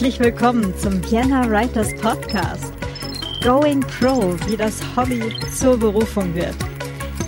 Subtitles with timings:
[0.00, 2.72] herzlich willkommen zum Vienna Writers Podcast.
[3.44, 5.20] Going Pro, wie das Hobby
[5.54, 6.54] zur Berufung wird.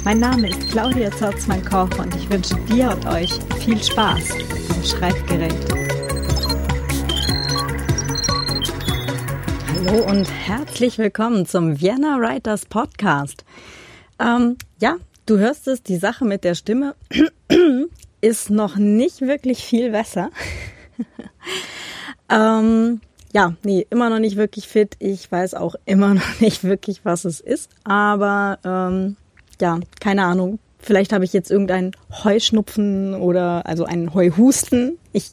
[0.05, 4.31] Mein Name ist Claudia Zorzmann-Koch und ich wünsche dir und euch viel Spaß
[4.71, 5.53] am Schreibgerät.
[9.69, 13.45] Hallo und herzlich willkommen zum Vienna Writers Podcast.
[14.19, 14.97] Ähm, ja,
[15.27, 16.95] du hörst es, die Sache mit der Stimme
[18.23, 20.31] ist noch nicht wirklich viel besser.
[22.33, 23.01] ähm,
[23.35, 24.97] ja, nee, immer noch nicht wirklich fit.
[24.99, 27.71] Ich weiß auch immer noch nicht wirklich, was es ist.
[27.85, 29.17] Aber ähm,
[29.61, 30.59] ja, keine Ahnung.
[30.79, 31.93] Vielleicht habe ich jetzt irgendeinen
[32.25, 34.99] Heuschnupfen oder also einen Heuhusten.
[35.13, 35.31] Ich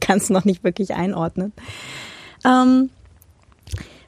[0.00, 1.52] kann es noch nicht wirklich einordnen.
[2.44, 2.90] Ähm,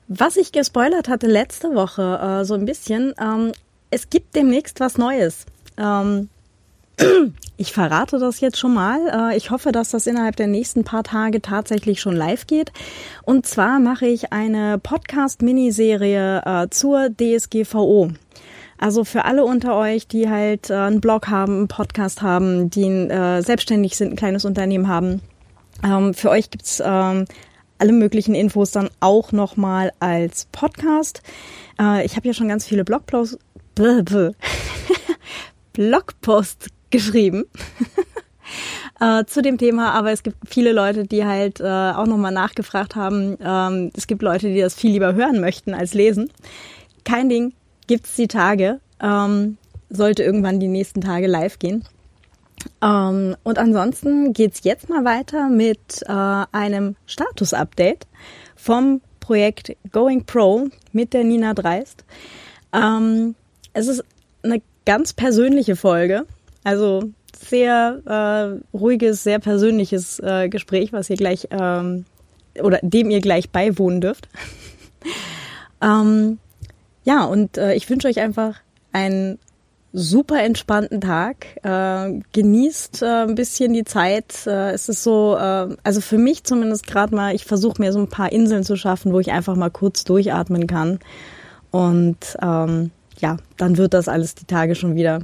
[0.09, 3.53] was ich gespoilert hatte letzte Woche, äh, so ein bisschen, ähm,
[3.91, 5.47] es gibt demnächst was Neues.
[5.79, 6.29] Ähm,
[7.57, 9.33] ich verrate das jetzt schon mal.
[9.33, 12.73] Äh, ich hoffe, dass das innerhalb der nächsten paar Tage tatsächlich schon live geht.
[13.23, 18.11] Und zwar mache ich eine Podcast-Miniserie äh, zur DSGVO.
[18.79, 23.09] Also für alle unter euch, die halt äh, einen Blog haben, einen Podcast haben, die
[23.41, 25.21] selbstständig sind, ein kleines Unternehmen haben.
[25.83, 27.25] Ähm, für euch gibt's ähm,
[27.79, 31.23] alle möglichen Infos dann auch nochmal als Podcast.
[32.05, 33.37] Ich habe ja schon ganz viele Blogposts
[35.73, 37.47] Blogpost geschrieben
[39.01, 42.95] äh, zu dem Thema, aber es gibt viele Leute, die halt äh, auch nochmal nachgefragt
[42.95, 43.37] haben.
[43.41, 46.31] Ähm, es gibt Leute, die das viel lieber hören möchten als lesen.
[47.05, 47.53] Kein Ding,
[47.89, 48.79] gibt's die Tage.
[49.03, 49.59] Ähm,
[49.91, 51.85] sollte irgendwann die nächsten Tage live gehen.
[52.81, 58.07] Ähm, und ansonsten geht's jetzt mal weiter mit äh, einem Status-Update
[58.55, 62.05] vom Projekt Going Pro mit der Nina Dreist.
[62.73, 63.35] Ähm,
[63.73, 64.05] es ist
[64.45, 66.27] eine ganz persönliche Folge.
[66.65, 72.07] Also sehr äh, ruhiges, sehr persönliches äh, Gespräch, was ihr gleich ähm,
[72.61, 74.29] oder dem ihr gleich beiwohnen dürft.
[75.83, 76.39] ähm,
[77.05, 78.57] ja, und äh, ich wünsche euch einfach
[78.93, 79.39] einen
[79.93, 81.47] super entspannten Tag.
[81.63, 84.47] Äh, genießt äh, ein bisschen die Zeit.
[84.47, 88.01] Äh, es ist so, äh, also für mich zumindest gerade mal, ich versuche mir so
[88.01, 90.99] ein paar Inseln zu schaffen, wo ich einfach mal kurz durchatmen kann.
[91.71, 95.21] Und ähm, ja, dann wird das alles die Tage schon wieder.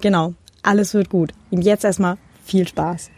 [0.00, 1.32] Genau, alles wird gut.
[1.50, 3.10] Und jetzt erstmal viel Spaß.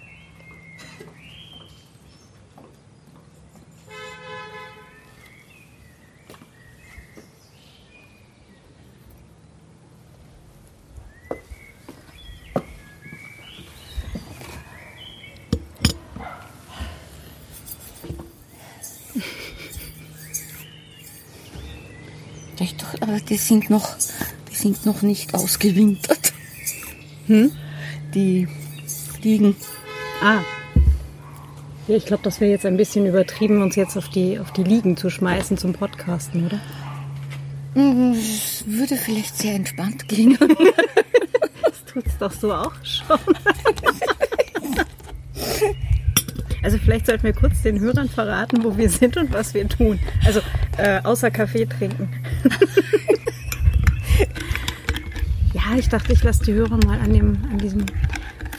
[23.13, 23.97] aber die sind noch,
[24.51, 26.33] die sind noch nicht ausgewintert.
[27.27, 27.51] Hm?
[28.15, 28.49] Die
[29.23, 29.57] liegen.
[30.23, 30.41] Ah.
[31.89, 34.63] Ja, ich glaube, das wäre jetzt ein bisschen übertrieben, uns jetzt auf die, auf die
[34.63, 36.61] Liegen zu schmeißen zum Podcasten, oder?
[37.75, 40.39] Das würde vielleicht sehr entspannt gehen.
[41.63, 43.19] das tut es doch so auch schon.
[46.65, 49.99] Also vielleicht sollten wir kurz den Hörern verraten, wo wir sind und was wir tun.
[50.25, 50.41] Also
[50.79, 52.09] äh, außer Kaffee trinken.
[55.65, 57.85] ja, ich dachte, ich lasse die Hörer mal an, dem, an diesem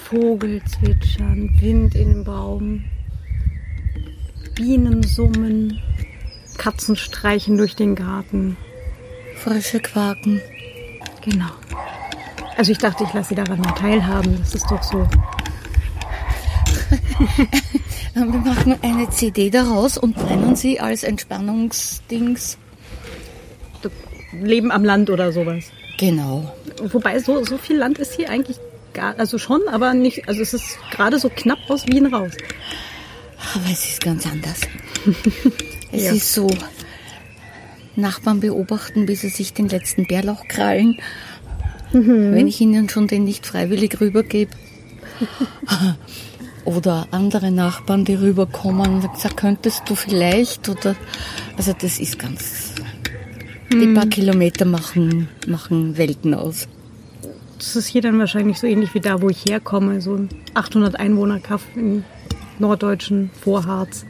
[0.03, 2.84] Vogel zwitschern, Wind in den Baum,
[4.56, 5.80] Bienen summen,
[6.58, 8.56] Katzen streichen durch den Garten.
[9.36, 10.42] Frösche quaken.
[11.22, 11.50] Genau.
[12.56, 14.38] Also ich dachte, ich lasse sie daran mal teilhaben.
[14.38, 15.08] Das ist doch so.
[18.13, 22.59] Wir machen eine CD daraus und brennen sie als Entspannungsdings.
[24.31, 25.66] Leben am Land oder sowas.
[25.98, 26.54] Genau.
[26.92, 28.58] Wobei so, so viel Land ist hier eigentlich
[28.94, 32.31] gar, also schon, aber nicht, also es ist gerade so knapp aus Wien raus.
[33.56, 34.62] Aber es ist ganz anders.
[35.92, 36.12] es ja.
[36.14, 36.50] ist so,
[37.96, 41.00] Nachbarn beobachten, bis sie sich den letzten Bärlauch krallen.
[41.92, 42.34] Mhm.
[42.34, 44.52] Wenn ich ihnen schon den nicht freiwillig rübergebe.
[46.66, 50.96] oder andere Nachbarn, die rüberkommen und sagen, könntest du vielleicht oder
[51.57, 52.74] also das ist ganz.
[53.80, 56.68] Die paar Kilometer machen machen Welten aus.
[57.58, 61.00] Das ist hier dann wahrscheinlich so ähnlich wie da, wo ich herkomme, so ein 800
[61.00, 62.04] Einwohner Kaff im
[62.60, 64.06] norddeutschen Vorharz.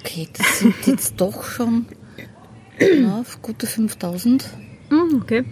[0.00, 1.86] Okay, das sind jetzt doch schon
[3.00, 4.48] na, gute 5000.
[4.88, 5.44] Hm, okay.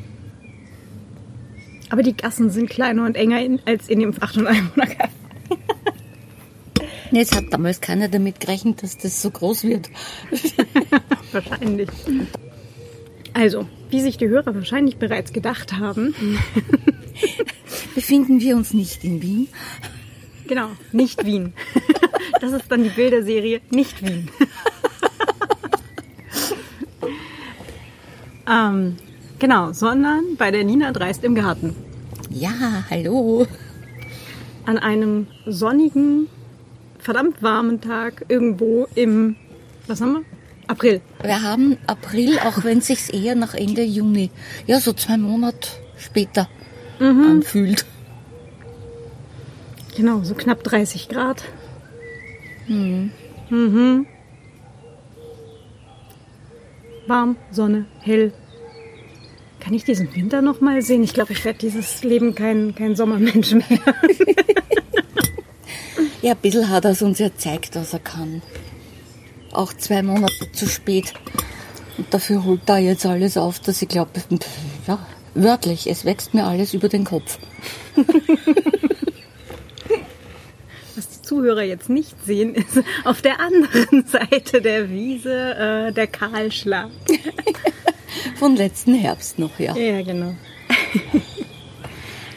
[1.91, 5.11] Aber die Gassen sind kleiner und enger in, als in dem 800 Einwohner Kaff.
[7.11, 9.91] Jetzt hat damals keiner damit gerechnet, dass das so groß wird.
[11.33, 11.89] wahrscheinlich.
[13.33, 16.15] Also, wie sich die Hörer wahrscheinlich bereits gedacht haben,
[17.95, 19.49] befinden wir uns nicht in Wien.
[20.47, 21.53] Genau, nicht Wien.
[22.41, 24.29] Das ist dann die Bilderserie Nicht Wien.
[28.51, 28.97] ähm,
[29.39, 31.77] genau, sondern bei der Nina Dreist im Garten.
[32.31, 33.47] Ja, hallo.
[34.67, 36.29] An einem sonnigen,
[36.99, 39.37] verdammt warmen Tag irgendwo im,
[39.87, 40.25] was haben wir?
[40.71, 41.01] April.
[41.23, 44.31] Wir haben April, auch wenn es sich eher nach Ende Juni,
[44.67, 45.69] ja so zwei Monate
[45.99, 46.49] später
[47.01, 47.85] anfühlt.
[49.97, 51.43] Genau, so knapp 30 Grad.
[52.69, 53.11] Mhm.
[57.09, 58.33] Warm, Sonne, hell.
[59.59, 61.03] Kann ich diesen Winter noch mal sehen?
[61.03, 63.65] Ich glaube, ich werde dieses Leben kein, kein Sommermensch mehr.
[66.23, 68.43] Ja, ein bisschen hat er es uns ja gezeigt, was er kann.
[69.53, 71.13] Auch zwei Monate zu spät.
[71.99, 74.11] Und dafür holt er jetzt alles auf, dass ich glaube,
[74.87, 74.99] ja,
[75.35, 77.39] wörtlich, es wächst mir alles über den Kopf.
[80.97, 86.07] Was die Zuhörer jetzt nicht sehen, ist auf der anderen Seite der Wiese äh, der
[86.07, 86.91] Kahlschlag.
[88.39, 89.77] Von letzten Herbst noch, ja.
[89.77, 90.35] Ja, genau.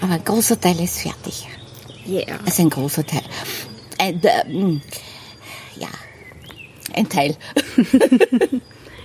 [0.02, 1.48] Aber ein großer Teil ist fertig.
[2.08, 2.40] Yeah.
[2.46, 3.24] Also ein großer Teil.
[3.98, 4.80] Ein, äh, ja,
[6.96, 7.36] ein Teil.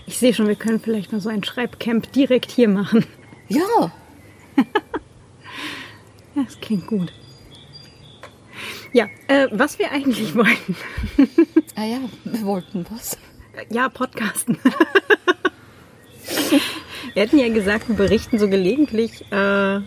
[0.07, 3.05] Ich sehe schon, wir können vielleicht mal so ein Schreibcamp direkt hier machen.
[3.49, 3.93] Ja,
[6.35, 7.13] Ja, das klingt gut.
[8.93, 10.77] Ja, äh, was wir eigentlich wollten.
[11.77, 13.19] ah ja, wir wollten was.
[13.71, 14.59] Ja, Podcasten.
[17.15, 19.81] wir hatten ja gesagt, wir berichten so gelegentlich, äh,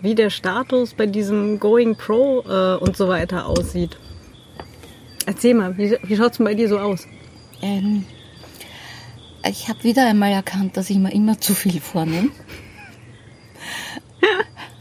[0.00, 3.98] wie der Status bei diesem Going Pro äh, und so weiter aussieht.
[5.26, 7.06] Erzähl mal, wie, wie schaut's denn bei dir so aus?
[7.62, 8.04] Ähm,
[9.48, 12.30] ich habe wieder einmal erkannt, dass ich mir immer zu viel vornehme.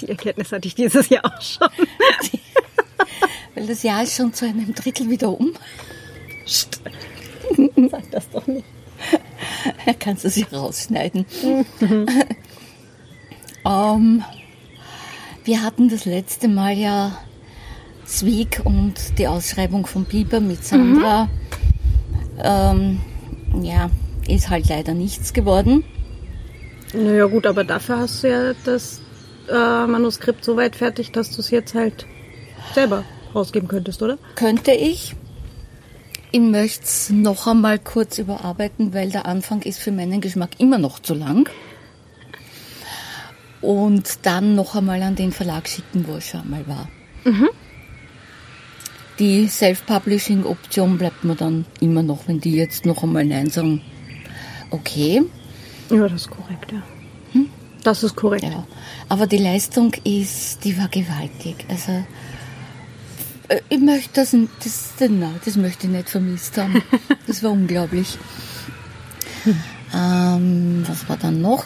[0.02, 1.70] Die Erkenntnis hatte ich dieses Jahr auch schon.
[3.56, 5.54] Weil das Jahr ist schon zu einem Drittel wieder um.
[6.46, 8.66] Sag das doch nicht.
[9.86, 11.26] Da kannst du sie rausschneiden.
[13.66, 14.24] ähm,
[15.44, 17.18] wir hatten das letzte Mal ja
[18.14, 21.30] Zwieg und die Ausschreibung von Biber mit Sandra.
[22.44, 23.00] Ähm,
[23.62, 23.90] ja,
[24.28, 25.84] ist halt leider nichts geworden.
[26.94, 29.02] Naja gut, aber dafür hast du ja das
[29.50, 32.06] äh, Manuskript so weit fertig, dass du es jetzt halt
[32.74, 34.20] selber rausgeben könntest, oder?
[34.36, 35.16] Könnte ich.
[36.32, 40.78] Ich möchte es noch einmal kurz überarbeiten, weil der Anfang ist für meinen Geschmack immer
[40.78, 41.50] noch zu lang.
[43.62, 46.90] Und dann noch einmal an den Verlag schicken, wo es schon einmal war.
[49.20, 53.82] Die Self-Publishing-Option bleibt mir dann immer noch, wenn die jetzt noch einmal Nein sagen.
[54.72, 55.22] Okay,
[55.92, 56.82] Ja, das ist korrekt, ja.
[57.84, 58.44] Das ist korrekt.
[58.44, 58.66] ja.
[59.10, 61.66] Aber die Leistung ist, die war gewaltig.
[61.68, 61.92] Also,
[63.50, 64.32] äh, ich möchte das,
[64.64, 66.82] das, nein, das möchte ich nicht vermisst haben.
[67.28, 68.18] Das war unglaublich.
[69.94, 71.66] Ähm, was war dann noch?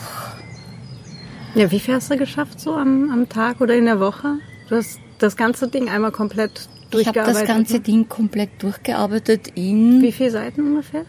[1.56, 4.40] Ja, wie viel hast du geschafft so am, am Tag oder in der Woche?
[4.70, 7.80] Du hast das ganze Ding einmal komplett Ich habe das ganze ne?
[7.82, 11.06] Ding komplett durchgearbeitet in Wie viele Seiten ungefähr?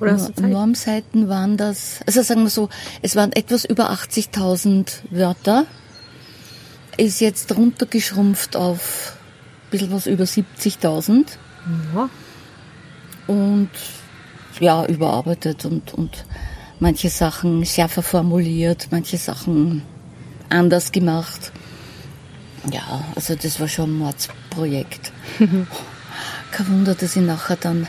[0.00, 0.18] Oder?
[0.40, 2.68] Normseiten waren das, also sagen wir so,
[3.02, 5.66] es waren etwas über 80.000 Wörter.
[6.96, 9.16] Ist jetzt runtergeschrumpft auf
[9.66, 11.26] ein bisschen was über 70.000
[11.94, 12.10] Ja.
[13.28, 13.70] und
[14.60, 16.24] ja, überarbeitet und, und
[16.80, 19.82] manche Sachen schärfer formuliert, manche Sachen
[20.50, 21.52] anders gemacht.
[22.70, 25.12] Ja, also das war schon ein Mordsprojekt.
[25.38, 27.88] Kein Wunder, dass ich nachher dann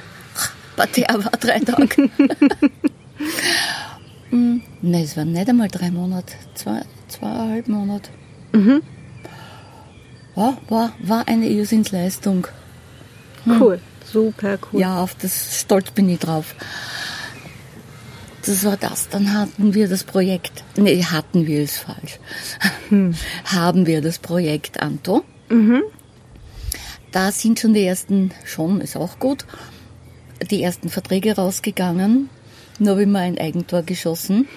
[0.76, 2.10] Parterre war, drei Tage.
[4.30, 8.10] Hm, Nein, es waren nicht einmal drei Monate, zwei, zweieinhalb Monate.
[10.36, 12.48] Ja, war, war eine Irrsinnsleistung.
[13.46, 13.80] Cool.
[14.04, 14.80] Super cool.
[14.82, 16.56] Ja, auf das stolz bin ich drauf.
[18.46, 19.10] Das war das.
[19.10, 20.64] Dann hatten wir das Projekt.
[20.76, 22.20] Nee, hatten wir es falsch.
[23.46, 25.24] Haben wir das Projekt Anto.
[27.12, 29.46] Da sind schon die ersten, schon, ist auch gut,
[30.50, 32.30] die ersten Verträge rausgegangen.
[32.80, 34.48] Nur habe ich mal ein Eigentor geschossen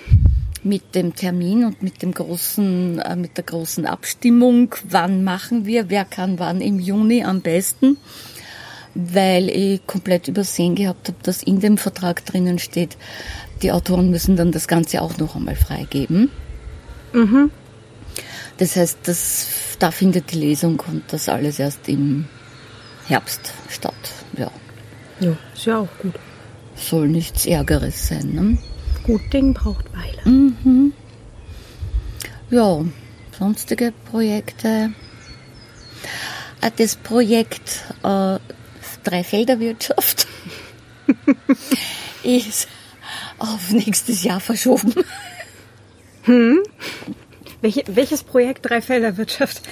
[0.63, 4.75] mit dem Termin und mit dem großen, äh, mit der großen Abstimmung.
[4.89, 5.91] Wann machen wir?
[5.91, 7.99] Wer kann wann im Juni am besten?
[8.99, 12.97] weil ich komplett übersehen gehabt habe, dass in dem Vertrag drinnen steht,
[13.63, 16.31] die Autoren müssen dann das Ganze auch noch einmal freigeben.
[18.59, 19.47] Das heißt, das,
[19.79, 22.27] da findet die Lesung und das alles erst im
[23.07, 23.95] Herbst statt.
[24.37, 24.51] Ja,
[25.21, 26.15] Ja, ist ja auch gut.
[26.75, 28.33] soll nichts Ärgeres sein.
[28.35, 28.59] Ne?
[29.05, 30.53] Gut Ding braucht Weile.
[32.51, 32.85] Ja,
[33.39, 34.91] sonstige Projekte.
[36.61, 38.39] Ah, Das Projekt äh,
[39.05, 40.27] Dreifelderwirtschaft
[42.23, 42.69] ist
[43.39, 44.95] auf nächstes Jahr verschoben.
[47.63, 49.63] Welche, welches Projekt Dreifelderwirtschaft?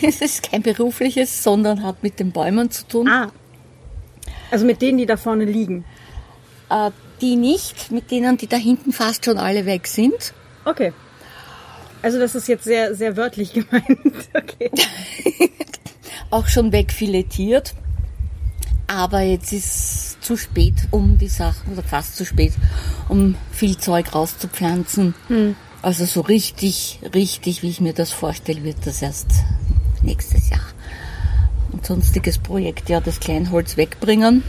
[0.00, 3.08] Es ist kein berufliches, sondern hat mit den Bäumen zu tun.
[3.08, 3.30] Ah.
[4.50, 5.84] Also mit denen, die da vorne liegen.
[6.70, 10.32] Äh, die nicht, mit denen, die da hinten fast schon alle weg sind.
[10.64, 10.92] Okay.
[12.00, 14.28] Also das ist jetzt sehr, sehr wörtlich gemeint.
[14.34, 14.70] Okay.
[16.30, 17.74] Auch schon wegfiletiert.
[18.86, 22.52] Aber jetzt ist zu spät, um die Sachen, oder fast zu spät,
[23.08, 25.14] um viel Zeug rauszupflanzen.
[25.80, 29.30] Also so richtig, richtig, wie ich mir das vorstelle, wird das erst
[30.02, 30.66] nächstes Jahr.
[31.72, 34.42] Und sonstiges Projekt, ja, das Kleinholz wegbringen.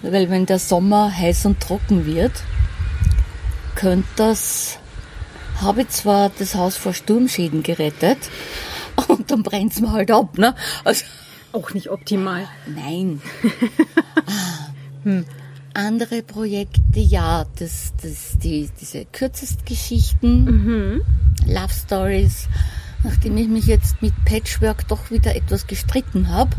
[0.00, 2.32] Weil wenn der Sommer heiß und trocken wird,
[3.74, 4.78] könnte das,
[5.60, 8.30] habe ich zwar das Haus vor Sturmschäden gerettet,
[9.08, 10.54] und dann brennt's mir halt ab, ne?
[10.84, 11.04] Also,
[11.52, 12.48] Auch nicht optimal.
[12.66, 13.20] Nein.
[15.08, 15.24] hm.
[15.72, 21.02] Andere Projekte, ja, das, das, die, diese Kürzestgeschichten,
[21.46, 22.48] Love Stories,
[23.04, 26.50] nachdem ich mich jetzt mit Patchwork doch wieder etwas gestritten habe.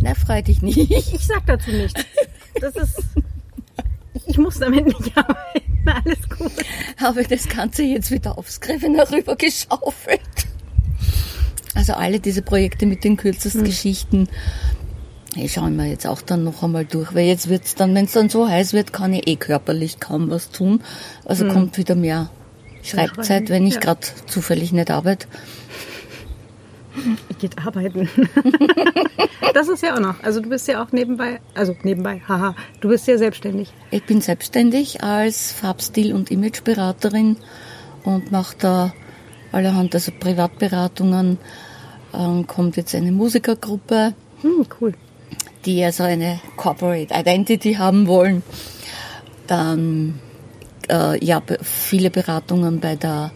[0.00, 0.78] Na, freu dich nicht.
[0.78, 2.02] Ich sag dazu nichts.
[2.60, 3.02] Das ist.
[4.26, 5.84] Ich muss damit nicht arbeiten.
[5.84, 6.52] Alles gut.
[6.96, 10.20] Habe das Ganze jetzt wieder aufs Grifener rüber geschaufelt.
[11.74, 14.28] Also alle diese Projekte mit den kürzesten Geschichten,
[15.36, 18.12] ich schaue mir jetzt auch dann noch einmal durch, weil jetzt wird's dann, wenn es
[18.12, 20.80] dann so heiß wird, kann ich eh körperlich kaum was tun.
[21.24, 22.30] Also kommt wieder mehr
[22.82, 23.80] Schreibzeit, wenn ich Ja.
[23.80, 25.26] gerade zufällig nicht arbeite.
[27.28, 28.08] Ich geht arbeiten.
[29.54, 30.22] Das ist ja auch noch.
[30.22, 33.72] Also du bist ja auch nebenbei, also nebenbei, haha, du bist ja selbstständig.
[33.90, 37.38] Ich bin selbstständig als Farbstil- und Imageberaterin
[38.04, 38.92] und mache da
[39.52, 41.38] allerhand, also Privatberatungen.
[42.12, 44.12] Ähm, kommt jetzt eine Musikergruppe,
[44.42, 44.92] Hm, cool.
[45.66, 48.42] Die also eine Corporate Identity haben wollen.
[49.46, 50.20] Dann
[50.88, 53.32] äh, ja, viele Beratungen bei der,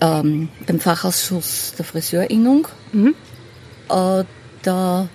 [0.00, 2.68] ähm, beim Fachausschuss der Friseurinnung.
[3.88, 4.24] Äh,
[4.62, 5.08] da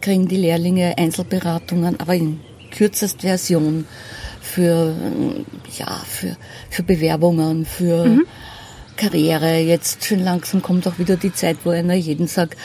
[0.00, 3.86] kriegen die Lehrlinge Einzelberatungen, aber in kürzest Version
[4.40, 6.36] für, äh, ja, für,
[6.70, 8.04] für Bewerbungen, für
[8.96, 9.58] Karriere.
[9.58, 12.56] Jetzt schön langsam kommt auch wieder die Zeit, wo einer jeden sagt,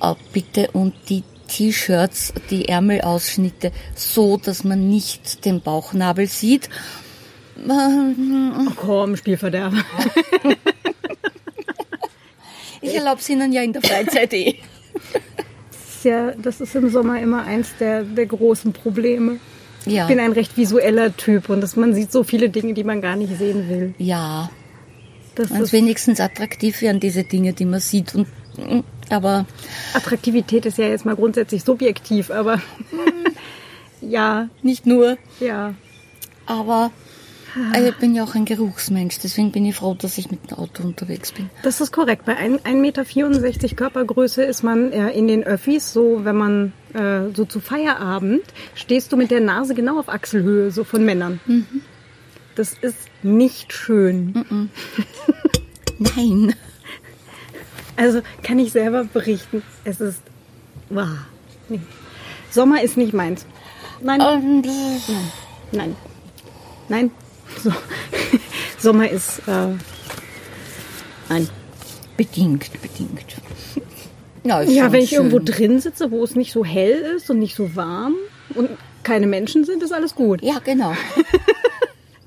[0.00, 6.68] äh, bitte und die T-Shirts, die Ärmelausschnitte so, dass man nicht den Bauchnabel sieht.
[7.68, 9.78] Oh, komm, Spielverderber.
[12.80, 14.54] Ich erlaube es Ihnen ja in der Freizeit eh.
[15.72, 19.40] Das ist ja, das ist im Sommer immer eins der, der großen Probleme.
[19.84, 22.84] Ja, Ich bin ein recht visueller Typ und dass man sieht so viele Dinge, die
[22.84, 23.94] man gar nicht sehen will.
[23.98, 24.50] ja.
[25.34, 28.12] Das wenigstens attraktiv werden diese Dinge, die man sieht.
[28.12, 28.26] Und,
[29.10, 29.46] aber
[29.94, 32.60] Attraktivität ist ja jetzt mal grundsätzlich subjektiv, aber
[34.00, 35.16] ja, nicht nur.
[35.40, 35.74] ja.
[36.46, 36.90] Aber
[37.74, 39.18] äh, ich bin ja auch ein Geruchsmensch.
[39.22, 41.50] Deswegen bin ich froh, dass ich mit dem Auto unterwegs bin.
[41.62, 42.24] Das ist korrekt.
[42.24, 47.44] Bei ein- 1,64 Meter Körpergröße ist man in den Öffis so, wenn man äh, so
[47.44, 48.42] zu Feierabend
[48.74, 51.40] stehst du mit der Nase genau auf Achselhöhe, so von Männern.
[52.54, 54.70] Das ist nicht schön.
[55.98, 56.54] Nein.
[57.98, 60.22] Also kann ich selber berichten, es ist
[60.88, 61.08] wow.
[61.68, 61.80] Nee.
[62.50, 63.44] Sommer ist nicht meins.
[64.00, 64.66] Nein, Und,
[65.72, 65.96] nein,
[66.88, 67.10] nein.
[67.62, 67.72] So.
[68.78, 69.74] Sommer ist äh,
[71.28, 71.48] nein.
[72.16, 73.36] bedingt, bedingt.
[74.44, 75.26] Ja, Ja, wenn ich schön.
[75.26, 78.14] irgendwo drin sitze, wo es nicht so hell ist und nicht so warm
[78.54, 78.70] und
[79.02, 80.40] keine Menschen sind, ist alles gut.
[80.42, 80.94] Ja, genau.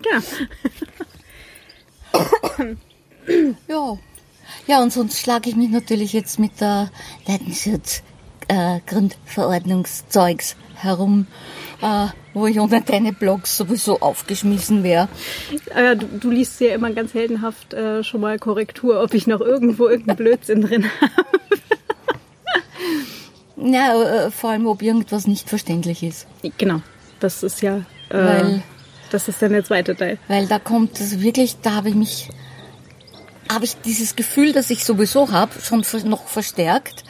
[0.04, 0.20] Ja.
[3.70, 3.98] Ja.
[4.72, 6.90] Ja, und sonst schlage ich mich natürlich jetzt mit der
[7.28, 8.04] Datenschutz
[8.48, 8.80] äh,
[10.76, 11.28] herum,
[11.82, 15.10] äh, wo ich ohne deine Blogs sowieso aufgeschmissen wäre.
[15.76, 19.42] Äh, du, du liest ja immer ganz heldenhaft äh, schon mal Korrektur, ob ich noch
[19.42, 21.12] irgendwo irgendeinen Blödsinn drin habe.
[23.58, 26.28] Ja, äh, vor allem, ob irgendwas nicht verständlich ist.
[26.58, 26.82] Genau.
[27.20, 28.64] Das ist ja, äh, Weil-
[29.12, 30.18] das ist dann der zweite Teil.
[30.30, 32.30] Weil da kommt es wirklich, da habe ich mich,
[33.52, 37.04] habe ich dieses Gefühl, das ich sowieso habe, schon noch verstärkt.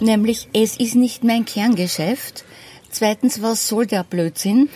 [0.00, 2.44] Nämlich, es ist nicht mein Kerngeschäft.
[2.90, 4.68] Zweitens, was soll der Blödsinn?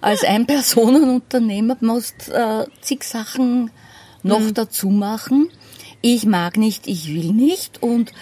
[0.00, 3.70] Als Ein-Personen-Unternehmer musst äh, zig Sachen
[4.22, 5.50] noch dazu machen.
[6.00, 8.12] Ich mag nicht, ich will nicht und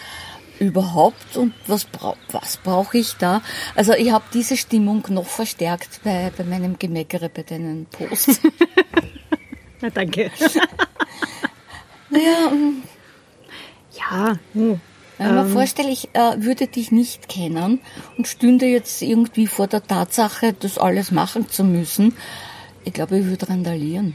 [0.58, 3.42] überhaupt und was, brau was brauche ich da?
[3.74, 8.40] Also ich habe diese Stimmung noch verstärkt bei, bei meinem Gemeckere bei deinen Posts.
[9.80, 10.30] Na, danke.
[12.14, 12.82] Naja, ähm,
[13.98, 14.80] ja, hm.
[15.18, 17.80] wenn ich mir vorstelle, ich äh, würde dich nicht kennen
[18.16, 22.14] und stünde jetzt irgendwie vor der Tatsache, das alles machen zu müssen,
[22.86, 24.14] Ich glaube, ich würde randalieren.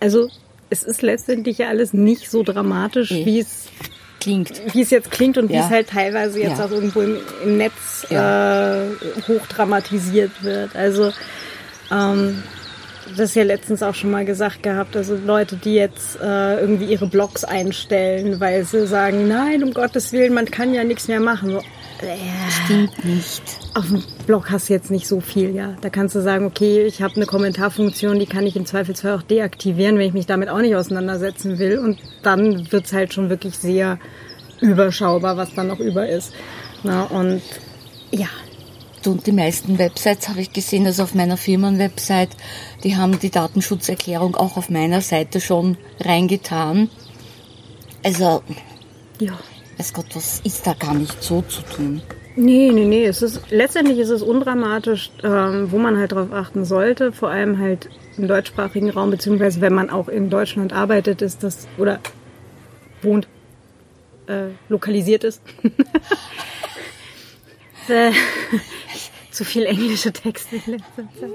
[0.00, 0.28] Also
[0.70, 3.26] es ist letztendlich ja alles nicht so dramatisch, Nee.
[3.26, 3.66] wie es
[4.20, 4.62] Klingt.
[4.74, 5.64] wie es jetzt klingt und wie Ja.
[5.66, 6.64] es halt teilweise jetzt Ja.
[6.66, 8.84] auch irgendwo im, im Netz Ja.
[8.84, 8.88] äh,
[9.28, 10.74] hochdramatisiert wird.
[10.74, 11.12] Also
[11.92, 12.42] ähm,
[13.16, 17.06] das ja letztens auch schon mal gesagt gehabt, also Leute, die jetzt äh, irgendwie ihre
[17.06, 21.50] Blogs einstellen, weil sie sagen, nein, um Gottes Willen, man kann ja nichts mehr machen.
[21.52, 21.58] So,
[22.06, 23.42] äh, Stimmt nicht.
[23.74, 25.76] auf dem Blog hast du jetzt nicht so viel, ja.
[25.80, 29.22] Da kannst du sagen, okay, ich habe eine Kommentarfunktion, die kann ich im Zweifelsfall auch
[29.22, 31.78] deaktivieren, wenn ich mich damit auch nicht auseinandersetzen will.
[31.78, 33.98] Und dann wird's halt schon wirklich sehr
[34.60, 36.32] überschaubar, was dann noch über ist.
[36.82, 37.42] Na, und
[38.10, 38.28] ja,
[39.06, 42.36] Und die meisten Websites habe ich gesehen, also auf meiner Firmenwebsite,
[42.82, 46.90] die haben die Datenschutzerklärung auch auf meiner Seite schon reingetan.
[48.02, 48.42] Also,
[49.18, 49.32] ja.
[49.78, 52.02] weiß Gott, was ist da gar nicht so zu tun?
[52.36, 53.06] Nee, nee, nee.
[53.06, 57.58] Es ist, letztendlich ist es undramatisch, ähm, wo man halt drauf achten sollte, vor allem
[57.58, 62.00] halt im deutschsprachigen Raum, beziehungsweise wenn man auch in Deutschland arbeitet, ist das, oder
[63.02, 63.26] wohnt,
[64.26, 65.40] äh, lokalisiert ist.
[67.90, 68.10] äh,
[69.30, 71.30] zu viel englische Texte in letzter Zeit.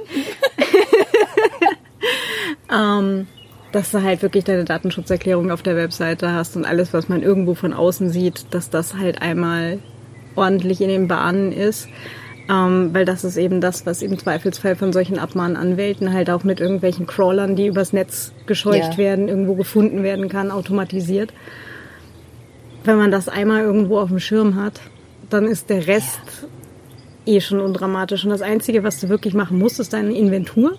[2.71, 3.27] ähm,
[3.71, 7.53] dass du halt wirklich deine Datenschutzerklärung auf der Webseite hast und alles, was man irgendwo
[7.53, 9.79] von außen sieht, dass das halt einmal
[10.35, 11.87] ordentlich in den Bahnen ist.
[12.49, 16.59] Ähm, weil das ist eben das, was im Zweifelsfall von solchen Abmahnanwälten halt auch mit
[16.59, 18.97] irgendwelchen Crawlern, die übers Netz gescheucht Ja.
[18.97, 21.33] werden, irgendwo gefunden werden kann, automatisiert.
[22.83, 24.81] Wenn man das einmal irgendwo auf dem Schirm hat,
[25.33, 26.19] dann ist der Rest
[27.25, 28.23] eh schon undramatisch.
[28.23, 30.77] Und das Einzige, was du wirklich machen musst, ist deine Inventur.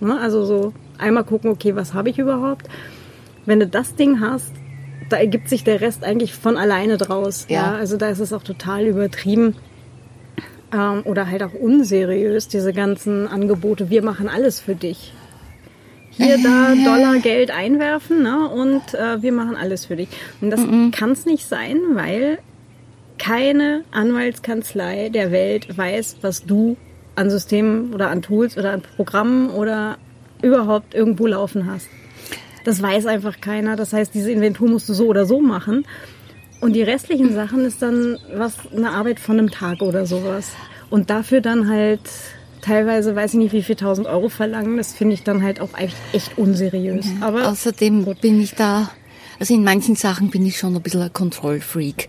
[0.00, 0.18] Ne?
[0.18, 2.68] Also so einmal gucken, okay, was habe ich überhaupt?
[3.46, 4.52] Wenn du das Ding hast,
[5.08, 7.46] da ergibt sich der Rest eigentlich von alleine draus.
[7.48, 7.72] Ja.
[7.72, 7.78] Ja.
[7.78, 9.56] Also da ist es auch total übertrieben
[10.72, 13.90] ähm, oder halt auch unseriös, diese ganzen Angebote.
[13.90, 15.12] Wir machen alles für dich.
[16.12, 18.48] Hier, da, Dollar, Geld einwerfen ne?
[18.48, 20.08] und äh, wir machen alles für dich.
[20.40, 20.60] Und das
[20.92, 22.38] kann es nicht sein, weil
[23.20, 26.76] keine Anwaltskanzlei der Welt weiß, was du
[27.14, 29.98] an Systemen oder an Tools oder an Programmen oder
[30.42, 31.88] überhaupt irgendwo laufen hast.
[32.64, 33.76] Das weiß einfach keiner.
[33.76, 35.86] Das heißt, diese Inventur musst du so oder so machen.
[36.60, 40.52] Und die restlichen Sachen ist dann was eine Arbeit von einem Tag oder sowas.
[40.88, 42.00] Und dafür dann halt
[42.62, 45.76] teilweise, weiß ich nicht, wie viel tausend Euro verlangen, das finde ich dann halt auch
[45.78, 47.06] echt, echt unseriös.
[47.20, 48.90] Aber Außerdem bin ich da,
[49.38, 52.08] also in manchen Sachen bin ich schon ein bisschen ein Kontrollfreak.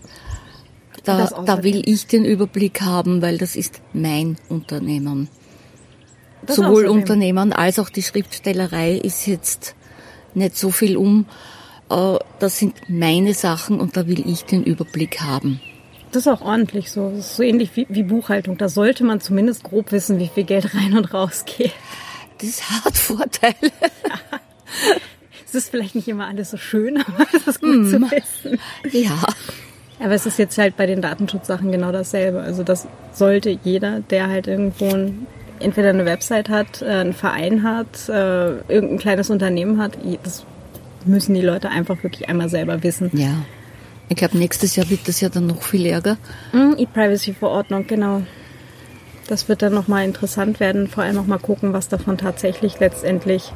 [1.04, 5.28] Da, da will ich den Überblick haben, weil das ist mein Unternehmen.
[6.46, 6.92] Das Sowohl außerdem.
[6.92, 9.74] Unternehmen als auch die Schriftstellerei ist jetzt
[10.34, 11.26] nicht so viel um.
[11.90, 15.60] Äh, Das sind meine Sachen und da will ich den Überblick haben.
[16.12, 17.10] Das ist auch ordentlich so.
[17.10, 18.58] Das ist so ähnlich wie, wie Buchhaltung.
[18.58, 21.72] Da sollte man zumindest grob wissen, wie viel Geld rein und raus geht.
[22.38, 23.54] Das hat Vorteile.
[25.46, 28.58] Es ist vielleicht nicht immer alles so schön, aber es ist gut zu wissen.
[28.90, 29.22] Ja.
[30.02, 32.40] Aber es ist jetzt halt bei den Datenschutzsachen genau dasselbe.
[32.40, 35.26] Also das sollte jeder, der halt irgendwo ein,
[35.60, 40.44] entweder eine Website hat, äh, einen Verein hat, äh, irgendein kleines Unternehmen hat, das
[41.04, 43.10] müssen die Leute einfach wirklich einmal selber wissen.
[43.12, 43.44] Ja.
[44.08, 46.18] Ich glaube, nächstes Jahr wird das ja dann noch viel ärger.
[46.52, 48.22] Mm, E-Privacy-Verordnung, genau.
[49.28, 50.88] Das wird dann nochmal interessant werden.
[50.88, 53.52] Vor allem nochmal gucken, was davon tatsächlich letztendlich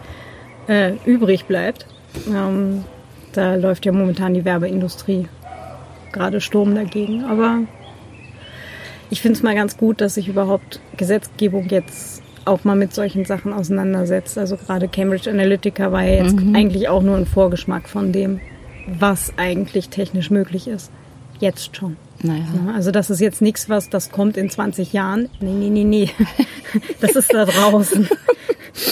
[0.68, 1.87] äh, übrig bleibt.
[2.28, 2.85] Ähm,
[3.32, 5.28] da läuft ja momentan die Werbeindustrie
[6.16, 7.24] gerade Sturm dagegen.
[7.24, 7.61] Aber
[9.11, 13.24] ich finde es mal ganz gut, dass sich überhaupt Gesetzgebung jetzt auch mal mit solchen
[13.24, 14.38] Sachen auseinandersetzt.
[14.38, 18.40] Also gerade Cambridge Analytica war ja jetzt eigentlich auch nur ein Vorgeschmack von dem,
[18.87, 20.90] was eigentlich technisch möglich ist.
[21.38, 21.96] Jetzt schon.
[22.22, 22.44] Naja.
[22.66, 25.29] Ja, also das ist jetzt nichts, was das kommt in 20 Jahren.
[25.40, 26.11] Nee, nee, nee, nee.
[27.00, 28.09] Das ist da draußen.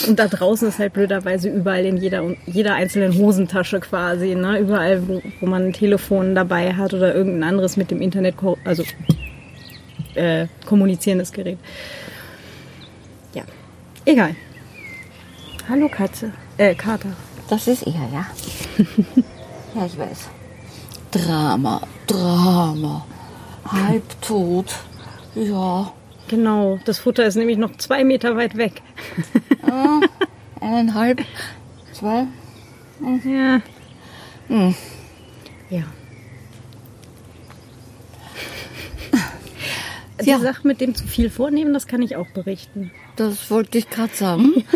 [0.07, 4.59] Und da draußen ist halt blöderweise überall in jeder, jeder einzelnen Hosentasche quasi, ne?
[4.59, 8.83] Überall, wo, wo man ein Telefon dabei hat oder irgendein anderes mit dem Internet, also
[10.15, 11.59] äh, kommunizierendes Gerät.
[13.33, 13.43] Ja,
[14.05, 14.35] egal.
[15.69, 17.09] Hallo Katze, äh, Kater.
[17.49, 18.25] Das ist er, ja.
[19.75, 20.29] ja, ich weiß.
[21.11, 23.05] Drama, Drama.
[23.65, 24.73] Halbtot.
[25.35, 25.91] Ja.
[26.27, 28.81] Genau, das Futter ist nämlich noch zwei Meter weit weg.
[30.59, 31.21] Eineinhalb,
[31.93, 32.25] zwei.
[33.23, 33.61] Ja.
[35.69, 35.83] Ja.
[40.23, 40.39] Die Ja.
[40.39, 42.89] Sache mit dem zu viel vornehmen, das kann ich auch berichten.
[43.17, 44.63] Das wollte ich gerade sagen.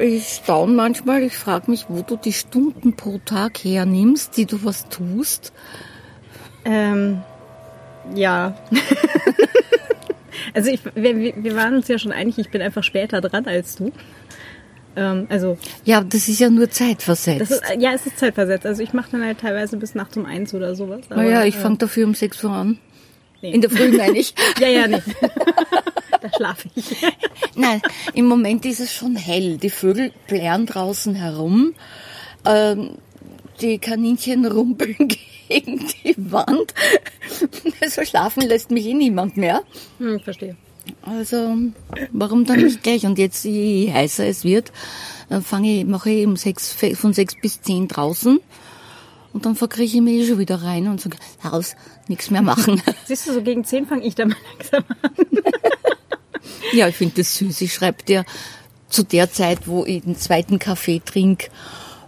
[0.00, 4.64] Ich staune manchmal, ich frage mich, wo du die Stunden pro Tag hernimmst, die du
[4.64, 5.52] was tust.
[6.64, 7.20] Ähm,
[8.14, 8.56] ja.
[10.52, 13.74] Also ich, wir, wir waren uns ja schon einig, ich bin einfach später dran als
[13.74, 13.92] du.
[14.96, 17.50] Ähm, also ja, das ist ja nur zeitversetzt.
[17.50, 18.64] Ist, ja, es ist zeitversetzt.
[18.64, 21.00] Also ich mache dann halt teilweise bis nachts um eins oder sowas.
[21.10, 22.78] Aber, naja, ich äh, fange dafür um sechs Uhr an.
[23.42, 23.52] Nee.
[23.52, 24.34] In der Früh meine ich.
[24.60, 25.02] ja, ja, nee.
[26.20, 26.96] da schlafe ich.
[27.56, 27.82] Nein,
[28.14, 29.58] im Moment ist es schon hell.
[29.58, 31.74] Die Vögel plären draußen herum.
[32.46, 32.90] Ähm,
[33.60, 35.08] die Kaninchen rumpeln
[35.48, 36.74] gegen die Wand.
[37.80, 39.62] Also schlafen lässt mich eh niemand mehr.
[39.98, 40.56] Hm, verstehe.
[41.02, 41.56] Also,
[42.12, 43.04] warum dann nicht gleich?
[43.06, 44.72] Und jetzt, je heißer es wird,
[45.28, 48.40] dann fange mache ich um sechs, von sechs bis zehn draußen.
[49.32, 51.74] Und dann verkrieche ich mich eh schon wieder rein und sage, raus,
[52.08, 52.80] nichts mehr machen.
[53.06, 55.10] Siehst du, so gegen zehn fange ich dann mal langsam an.
[56.72, 57.60] ja, ich finde das süß.
[57.62, 58.24] Ich schreibe dir
[58.88, 61.48] zu der Zeit, wo ich den zweiten Kaffee trinke,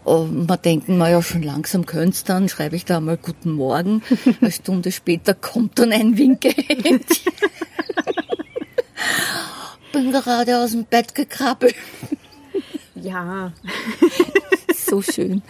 [0.07, 4.03] man denken, na ja, schon langsam könnt's dann, schreibe ich da mal Guten Morgen.
[4.41, 7.33] Eine Stunde später kommt dann ein Winkehändchen.
[9.93, 11.75] Bin gerade aus dem Bett gekrabbelt.
[12.95, 13.53] Ja.
[14.75, 15.43] so schön.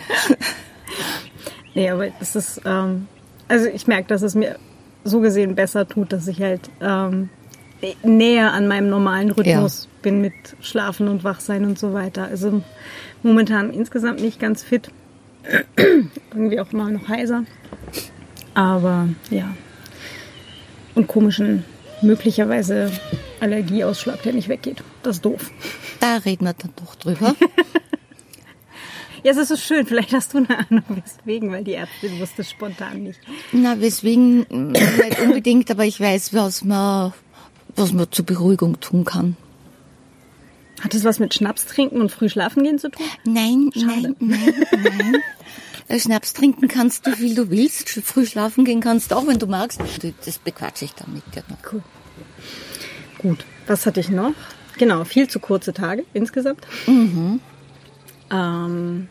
[1.75, 3.09] Nee, aber es ist, ähm,
[3.49, 4.59] also ich merke, dass es mir
[5.05, 7.29] so gesehen besser tut, dass ich halt ähm,
[8.03, 9.91] näher an meinem normalen Rhythmus ja.
[10.03, 12.25] bin mit Schlafen und Wachsein und so weiter.
[12.25, 12.63] Also
[13.23, 14.91] momentan insgesamt nicht ganz fit.
[15.77, 17.45] Irgendwie auch mal noch heiser.
[18.55, 19.55] Aber ja.
[20.95, 21.65] Und komischen,
[22.03, 22.91] möglicherweise
[23.41, 24.83] Allergieausschlag, der nicht weggeht.
[25.03, 25.51] Das ist doof.
[26.01, 27.37] Da reden wir dann doch drüber.
[29.23, 29.87] ja, es ist so schön.
[29.87, 33.21] Vielleicht hast du eine Ahnung, weswegen, weil die Ärztin wusste es spontan nicht.
[33.53, 37.13] Na, weswegen nicht unbedingt, aber ich weiß, was man,
[37.75, 39.37] was man zur Beruhigung tun kann.
[40.81, 43.07] Hat das was mit Schnaps trinken und früh schlafen gehen zu tun?
[43.25, 44.15] Nein, Schade.
[44.19, 45.17] nein, nein, nein.
[45.89, 47.89] Äh, Schnaps trinken kannst du, wie du willst.
[47.89, 49.81] Früh schlafen gehen kannst, auch wenn du magst.
[50.25, 51.59] Das bequatsche ich dann mit dir noch.
[51.73, 51.83] Cool.
[53.19, 53.45] Gut.
[53.69, 54.33] Was hatte ich noch?
[54.79, 56.67] Genau, viel zu kurze Tage insgesamt.
[56.87, 57.41] Mhm.
[58.31, 59.09] Ähm,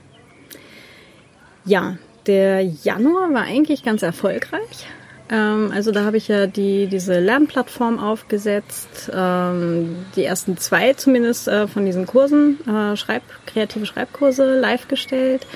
[1.65, 1.97] ja,
[2.28, 4.86] der Januar war eigentlich ganz erfolgreich.
[5.29, 11.47] Ähm, also da habe ich ja die, diese Lernplattform aufgesetzt, ähm, die ersten zwei zumindest
[11.47, 15.47] äh, von diesen Kursen, äh, Schreib, kreative Schreibkurse live gestellt.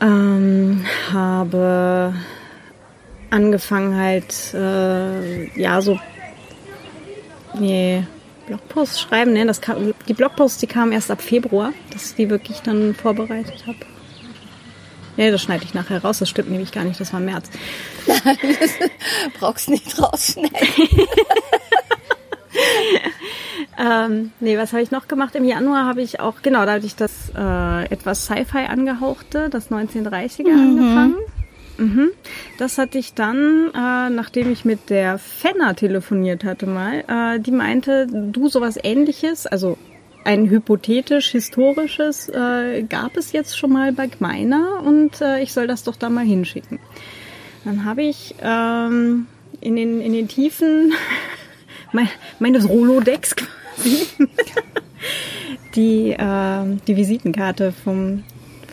[0.00, 2.14] Ähm, habe
[3.30, 5.98] angefangen halt, äh, ja, so,
[7.58, 8.04] nee,
[8.46, 12.30] Blogposts schreiben, ne, das kam, die Blogposts, die kamen erst ab Februar, dass ich die
[12.30, 13.78] wirklich dann vorbereitet habe.
[15.16, 16.18] Nee, das schneide ich nachher raus.
[16.18, 17.00] Das stimmt nämlich gar nicht.
[17.00, 17.50] Das war März.
[18.06, 18.70] Nein, das
[19.38, 20.58] brauchst nicht rausschneiden.
[23.78, 25.34] ähm, nee, was habe ich noch gemacht?
[25.34, 29.70] Im Januar habe ich auch, genau, da hatte ich das äh, etwas Sci-Fi angehauchte, das
[29.70, 30.60] 1930er mhm.
[30.60, 31.16] angefangen.
[31.78, 32.10] Mhm.
[32.58, 37.50] Das hatte ich dann, äh, nachdem ich mit der Fenner telefoniert hatte mal, äh, die
[37.50, 39.78] meinte, du sowas ähnliches, also
[40.24, 45.82] ein hypothetisch-historisches äh, gab es jetzt schon mal bei Gmeiner und äh, ich soll das
[45.84, 46.78] doch da mal hinschicken.
[47.64, 49.26] Dann habe ich ähm,
[49.60, 50.92] in, den, in den Tiefen
[51.92, 52.08] mein,
[52.38, 53.34] meines Rolodecks
[55.74, 58.24] die, äh, die Visitenkarte vom,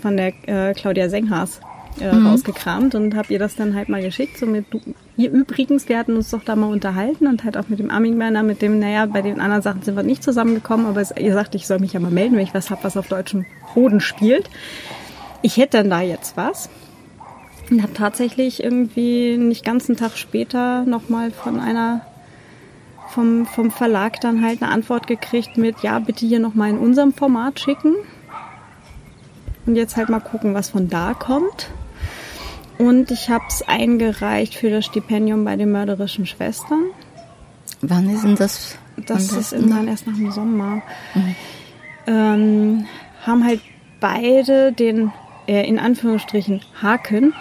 [0.01, 1.61] von der äh, Claudia Senghas
[1.99, 2.27] äh, mhm.
[2.27, 4.37] rausgekramt und habe ihr das dann halt mal geschickt.
[4.37, 4.79] So mit, du,
[5.17, 8.19] ihr übrigens, wir hatten uns doch da mal unterhalten und halt auch mit dem Armin
[8.19, 11.33] Werner, mit dem, naja, bei den anderen Sachen sind wir nicht zusammengekommen, aber es, ihr
[11.33, 13.99] sagt, ich soll mich ja mal melden, wenn ich was hab, was auf deutschem Boden
[13.99, 14.49] spielt.
[15.41, 16.69] Ich hätte dann da jetzt was.
[17.69, 22.01] Und habe tatsächlich irgendwie nicht ganzen Tag später nochmal von einer
[23.09, 27.11] vom, vom Verlag dann halt eine Antwort gekriegt mit, ja, bitte hier nochmal in unserem
[27.11, 27.95] Format schicken.
[29.65, 31.69] Und jetzt halt mal gucken, was von da kommt.
[32.79, 36.85] Und ich habe es eingereicht für das Stipendium bei den mörderischen Schwestern.
[37.81, 38.77] Wann ist denn das?
[39.05, 40.81] Das ist irgendwann erst nach dem Sommer.
[41.13, 41.35] Mhm.
[42.07, 42.85] Ähm,
[43.25, 43.59] haben halt
[43.99, 45.11] beide den,
[45.45, 47.33] äh, in Anführungsstrichen, Haken,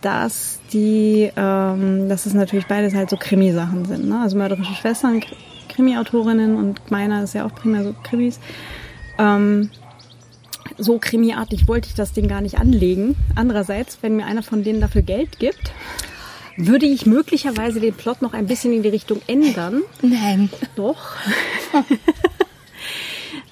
[0.00, 4.08] dass die, ähm, dass es natürlich beides halt so Krimisachen sind.
[4.08, 4.20] Ne?
[4.20, 5.20] Also mörderische Schwestern,
[5.68, 8.38] Krimi-Autorinnen und meiner ist ja auch primär so Krimis.
[9.18, 9.70] Ähm,
[10.78, 13.16] so krimiartig wollte ich das Ding gar nicht anlegen.
[13.34, 15.72] Andererseits, wenn mir einer von denen dafür Geld gibt,
[16.56, 19.82] würde ich möglicherweise den Plot noch ein bisschen in die Richtung ändern.
[20.02, 20.50] Nein.
[20.76, 21.16] Doch.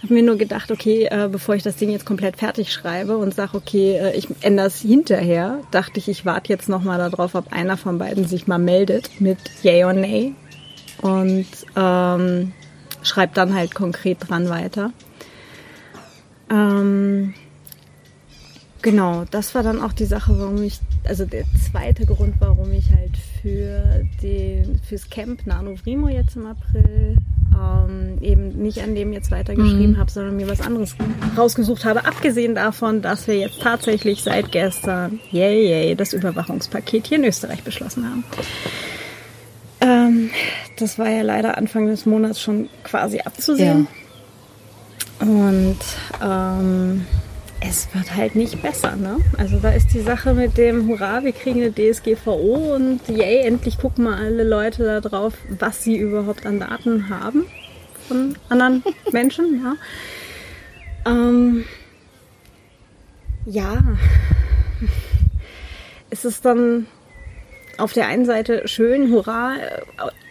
[0.08, 3.34] habe mir nur gedacht, okay, äh, bevor ich das Ding jetzt komplett fertig schreibe und
[3.34, 7.52] sage, okay, äh, ich ändere es hinterher, dachte ich, ich warte jetzt nochmal darauf, ob
[7.52, 10.34] einer von beiden sich mal meldet mit Yay or Nay
[11.02, 12.52] und ähm,
[13.02, 14.92] schreibt dann halt konkret dran weiter.
[16.50, 17.34] Ähm,
[18.82, 22.90] genau, das war dann auch die Sache, warum ich also der zweite Grund, warum ich
[22.90, 27.16] halt für den, fürs Camp Nano Vrimo jetzt im April
[27.54, 29.98] ähm, eben nicht an dem jetzt weitergeschrieben mhm.
[29.98, 30.94] habe, sondern mir was anderes
[31.36, 32.04] rausgesucht habe.
[32.04, 37.62] Abgesehen davon, dass wir jetzt tatsächlich seit gestern, yay, yay, das Überwachungspaket hier in Österreich
[37.62, 38.24] beschlossen haben.
[39.80, 40.30] Ähm,
[40.76, 43.86] das war ja leider Anfang des Monats schon quasi abzusehen.
[43.90, 44.07] Ja.
[45.20, 45.78] Und
[46.22, 47.06] ähm,
[47.60, 49.18] es wird halt nicht besser, ne?
[49.36, 53.78] Also da ist die Sache mit dem Hurra, wir kriegen eine DSGVO und yay, endlich
[53.78, 57.46] gucken mal alle Leute da drauf, was sie überhaupt an Daten haben
[58.06, 59.74] von anderen Menschen, ja.
[61.10, 61.64] Ähm,
[63.44, 63.82] ja,
[66.10, 66.86] es ist dann
[67.76, 69.54] auf der einen Seite schön, hurra,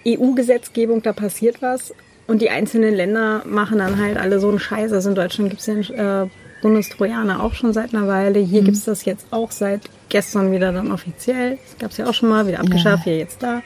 [0.06, 1.94] EU-Gesetzgebung, da passiert was.
[2.28, 4.92] Und die einzelnen Länder machen dann halt alle so einen Scheiß.
[4.92, 6.28] Also in Deutschland gibt es ja äh,
[6.62, 8.40] Bundestrojaner auch schon seit einer Weile.
[8.40, 8.66] Hier mhm.
[8.66, 11.58] gibt es das jetzt auch seit gestern wieder dann offiziell.
[11.64, 13.12] Das gab es ja auch schon mal, wieder abgeschafft, ja.
[13.12, 13.62] hier jetzt da.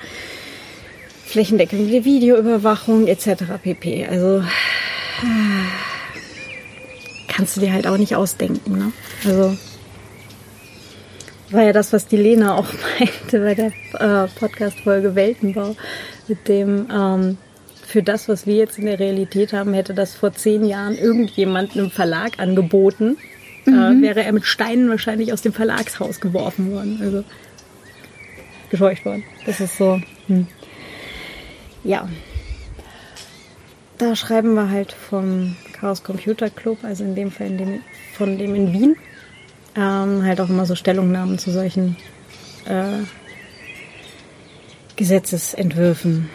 [1.25, 3.43] Flächendeckende Videoüberwachung etc.
[3.63, 4.05] pp.
[4.05, 4.43] Also
[7.27, 8.77] kannst du dir halt auch nicht ausdenken.
[8.77, 8.91] Ne?
[9.25, 9.57] Also
[11.51, 12.67] war ja das, was die Lena auch
[12.99, 15.75] meinte bei der äh, Podcast-Folge Weltenbau
[16.27, 17.37] mit dem ähm,
[17.91, 21.75] für das, was wir jetzt in der Realität haben, hätte das vor zehn Jahren irgendjemand
[21.75, 23.17] einem Verlag angeboten,
[23.67, 24.03] äh, mhm.
[24.03, 26.99] äh, wäre er mit Steinen wahrscheinlich aus dem Verlagshaus geworfen worden.
[27.01, 27.23] Also
[28.69, 29.23] gescheucht worden.
[29.45, 30.01] Das ist so.
[30.27, 30.47] Hm.
[31.83, 32.07] Ja.
[33.97, 38.37] Da schreiben wir halt vom Chaos Computer Club, also in dem Fall in dem, von
[38.37, 38.95] dem in Wien,
[39.75, 41.97] ähm, halt auch immer so Stellungnahmen zu solchen
[42.65, 43.03] äh,
[44.95, 46.29] Gesetzesentwürfen.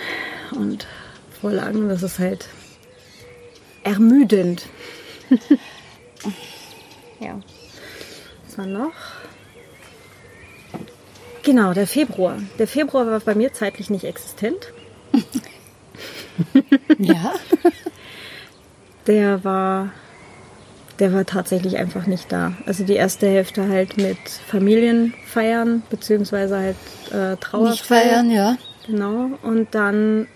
[0.55, 0.87] Und
[1.41, 1.89] Vorlagen.
[1.89, 2.49] Das ist halt
[3.83, 4.67] ermüdend.
[7.21, 7.41] ja.
[8.47, 8.93] Was war noch?
[11.43, 12.39] Genau, der Februar.
[12.59, 14.73] Der Februar war bei mir zeitlich nicht existent.
[16.99, 17.35] ja.
[19.07, 19.93] Der war,
[20.99, 22.55] der war tatsächlich einfach nicht da.
[22.67, 24.19] Also die erste Hälfte halt mit
[24.49, 26.77] Familienfeiern beziehungsweise halt
[27.13, 27.71] äh, Trauerfeiern.
[27.71, 28.57] Nicht feiern, ja.
[28.89, 29.31] Genau.
[29.45, 30.27] Und dann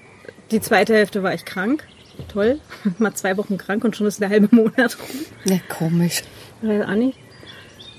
[0.50, 1.86] die zweite Hälfte war ich krank.
[2.28, 2.60] Toll.
[2.98, 5.20] Mal zwei Wochen krank und schon ist der halbe Monat rum.
[5.44, 6.22] Ja, komisch.
[6.62, 7.18] Weiß auch nicht.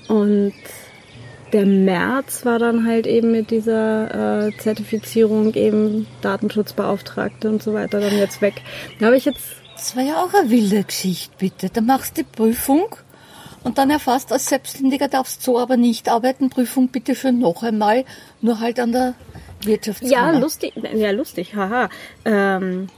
[0.08, 0.52] Und
[1.52, 8.00] der März war dann halt eben mit dieser äh, Zertifizierung eben Datenschutzbeauftragte und so weiter
[8.00, 8.62] dann jetzt weg.
[8.98, 9.40] Da habe ich jetzt.
[9.74, 11.68] Das war ja auch eine wilde Geschichte, bitte.
[11.68, 12.86] Da machst du die Prüfung
[13.64, 16.50] und dann erfasst als Selbstständiger darfst du so aber nicht arbeiten.
[16.50, 18.04] Prüfung bitte für noch einmal,
[18.40, 19.14] nur halt an der.
[20.10, 21.88] Ja, lustig, ja, lustig, haha.
[22.24, 22.88] Ähm,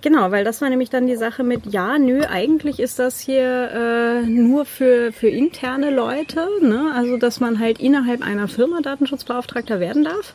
[0.00, 3.70] genau, weil das war nämlich dann die Sache mit, ja, nö, eigentlich ist das hier
[3.70, 6.92] äh, nur für, für interne Leute, ne?
[6.94, 10.34] also dass man halt innerhalb einer Firma Datenschutzbeauftragter werden darf.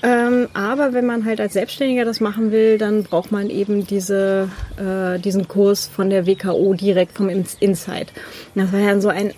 [0.00, 4.48] Ähm, aber wenn man halt als Selbstständiger das machen will, dann braucht man eben diese,
[4.76, 8.12] äh, diesen Kurs von der WKO direkt vom Insight.
[8.54, 9.32] Das war ja so ein,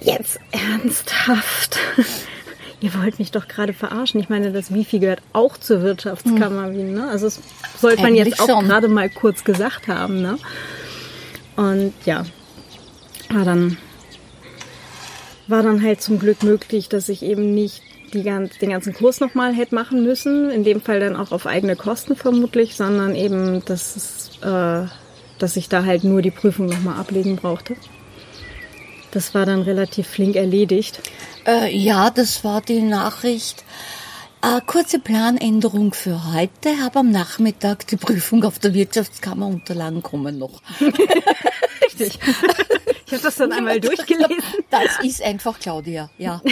[0.00, 1.78] jetzt ernsthaft
[2.84, 4.20] ihr wollt mich doch gerade verarschen.
[4.20, 6.74] Ich meine, das Wifi gehört auch zur Wirtschaftskammer hm.
[6.74, 6.92] Wien.
[6.92, 7.08] Ne?
[7.08, 7.40] Also das
[7.78, 8.66] sollte man jetzt auch schon.
[8.66, 10.20] gerade mal kurz gesagt haben.
[10.20, 10.36] Ne?
[11.56, 12.24] Und ja,
[13.30, 13.78] war dann,
[15.48, 17.80] war dann halt zum Glück möglich, dass ich eben nicht
[18.12, 20.50] die ganz, den ganzen Kurs nochmal hätte machen müssen.
[20.50, 24.86] In dem Fall dann auch auf eigene Kosten vermutlich, sondern eben, dass, es, äh,
[25.38, 27.76] dass ich da halt nur die Prüfung nochmal ablegen brauchte.
[29.14, 31.00] Das war dann relativ flink erledigt.
[31.46, 33.64] Äh, ja, das war die Nachricht.
[34.42, 40.36] Äh, kurze Planänderung für heute, aber am Nachmittag die Prüfung auf der Wirtschaftskammer Unterlagen kommen
[40.36, 40.60] noch.
[40.80, 42.18] Richtig.
[43.06, 44.42] Ich habe das dann einmal durchgelesen.
[44.68, 46.42] Das ist einfach Claudia, ja.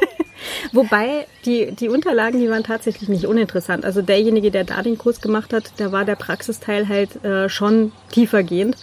[0.72, 3.84] Wobei die, die Unterlagen, die waren tatsächlich nicht uninteressant.
[3.84, 7.92] Also derjenige, der da den Kurs gemacht hat, da war der Praxisteil halt äh, schon
[8.10, 8.78] tiefergehend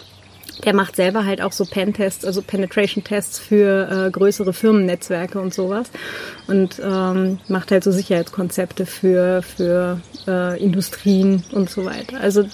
[0.64, 5.90] der macht selber halt auch so Pen-Tests, also Penetration-Tests für äh, größere Firmennetzwerke und sowas
[6.48, 12.20] und ähm, macht halt so Sicherheitskonzepte für für äh, Industrien und so weiter.
[12.20, 12.46] Also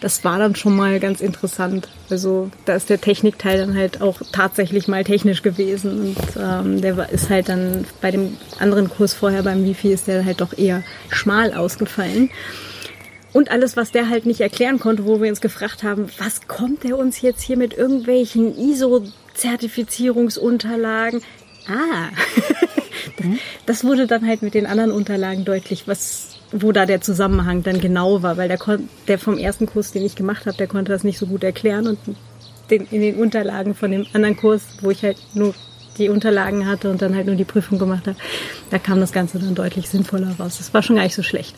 [0.00, 1.88] das war dann schon mal ganz interessant.
[2.08, 7.10] Also da ist der Technikteil dann halt auch tatsächlich mal technisch gewesen und ähm, der
[7.10, 10.82] ist halt dann bei dem anderen Kurs vorher beim Wifi ist der halt doch eher
[11.10, 12.30] schmal ausgefallen.
[13.32, 16.82] Und alles, was der halt nicht erklären konnte, wo wir uns gefragt haben, was kommt
[16.84, 21.22] der uns jetzt hier mit irgendwelchen ISO-Zertifizierungsunterlagen?
[21.68, 22.08] Ah,
[23.66, 27.80] das wurde dann halt mit den anderen Unterlagen deutlich, was, wo da der Zusammenhang dann
[27.80, 28.58] genau war, weil der,
[29.06, 31.86] der vom ersten Kurs, den ich gemacht habe, der konnte das nicht so gut erklären
[31.86, 32.00] und
[32.70, 35.54] den, in den Unterlagen von dem anderen Kurs, wo ich halt nur
[35.98, 38.16] die Unterlagen hatte und dann halt nur die Prüfung gemacht habe,
[38.70, 40.56] da kam das Ganze dann deutlich sinnvoller raus.
[40.58, 41.54] Das war schon gar nicht so schlecht.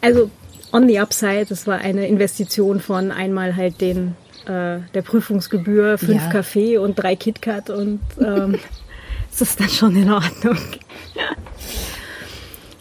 [0.00, 0.30] Also
[0.72, 6.22] on the upside, das war eine Investition von einmal halt den äh, der Prüfungsgebühr, fünf
[6.22, 6.30] Ja.
[6.30, 8.58] Kaffee und drei KitKat und ähm,
[9.32, 10.58] es ist dann schon in Ordnung.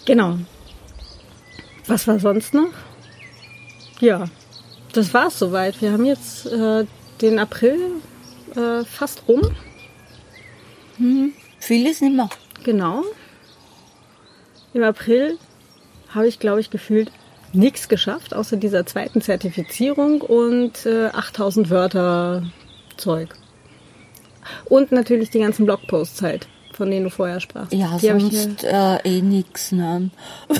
[0.06, 0.38] genau.
[1.88, 2.70] Was war sonst noch?
[4.00, 4.26] Ja,
[4.94, 5.82] das war's soweit.
[5.82, 6.86] Wir haben jetzt äh,
[7.22, 7.78] den April
[8.56, 9.42] äh, fast rum.
[11.60, 12.30] Vieles nicht mehr.
[12.64, 13.04] Genau.
[14.74, 15.38] Im April
[16.10, 17.12] habe ich, glaube ich, gefühlt
[17.54, 22.44] nichts geschafft, außer dieser zweiten Zertifizierung und äh, 8000 Wörter
[22.98, 23.36] Zeug.
[24.66, 27.74] Und natürlich die ganzen Blogposts halt, von denen du vorher sprachst.
[27.74, 29.72] Ja, die habe ich sonst äh, eh nix.
[29.72, 30.10] Ne?